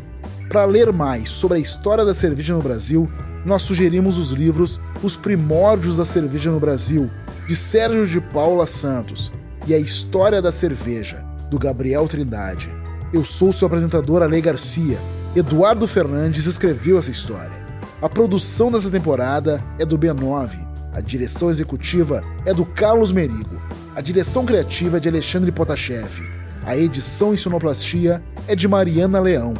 Para 0.47 0.63
ler 0.63 0.93
mais 0.93 1.29
sobre 1.29 1.57
a 1.57 1.61
história 1.61 2.05
da 2.05 2.13
cerveja 2.13 2.53
no 2.53 2.61
Brasil, 2.61 3.09
nós 3.45 3.63
sugerimos 3.63 4.17
os 4.17 4.31
livros 4.31 4.79
Os 5.01 5.17
Primórdios 5.17 5.97
da 5.97 6.05
Cerveja 6.05 6.51
no 6.51 6.59
Brasil, 6.59 7.09
de 7.47 7.55
Sérgio 7.55 8.07
de 8.07 8.21
Paula 8.21 8.65
Santos, 8.65 9.31
e 9.67 9.73
A 9.73 9.79
História 9.79 10.41
da 10.41 10.51
Cerveja, 10.51 11.23
do 11.49 11.59
Gabriel 11.59 12.07
Trindade. 12.07 12.71
Eu 13.13 13.23
sou 13.23 13.51
seu 13.51 13.67
apresentador 13.67 14.21
Ale 14.21 14.41
Garcia. 14.41 14.97
Eduardo 15.35 15.87
Fernandes 15.87 16.45
escreveu 16.45 16.97
essa 16.97 17.11
história. 17.11 17.63
A 18.01 18.09
produção 18.09 18.71
dessa 18.71 18.89
temporada 18.89 19.63
é 19.79 19.85
do 19.85 19.97
B9. 19.97 20.57
A 20.93 21.01
direção 21.01 21.49
executiva 21.49 22.23
é 22.45 22.53
do 22.53 22.65
Carlos 22.65 23.11
Merigo. 23.11 23.61
A 23.95 24.01
direção 24.01 24.45
criativa 24.45 24.97
é 24.97 24.99
de 24.99 25.09
Alexandre 25.09 25.51
Potashev. 25.51 26.21
A 26.65 26.77
edição 26.77 27.33
e 27.33 27.37
sonoplastia 27.37 28.23
é 28.47 28.55
de 28.55 28.67
Mariana 28.67 29.19
Leão. 29.19 29.53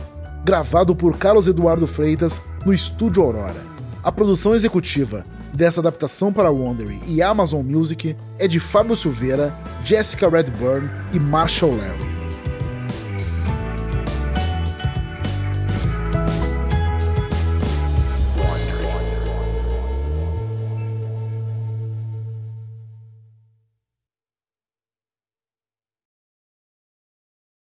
Gravado 0.44 0.96
por 0.96 1.18
Carlos 1.18 1.48
Eduardo 1.48 1.88
Freitas 1.88 2.42
no 2.66 2.74
Estúdio 2.74 3.24
Aurora. 3.24 3.73
A 4.04 4.12
produção 4.12 4.54
executiva 4.54 5.26
dessa 5.54 5.80
adaptação 5.80 6.34
para 6.34 6.52
Wondery 6.52 7.00
e 7.08 7.22
Amazon 7.22 7.66
Music 7.66 8.18
é 8.38 8.50
de 8.50 8.60
Fábio 8.60 8.98
Silveira, 8.98 9.58
Jessica 9.86 10.28
Redburn 10.28 10.90
e 11.14 11.20
Marshall 11.20 11.78
Larry. 11.78 12.23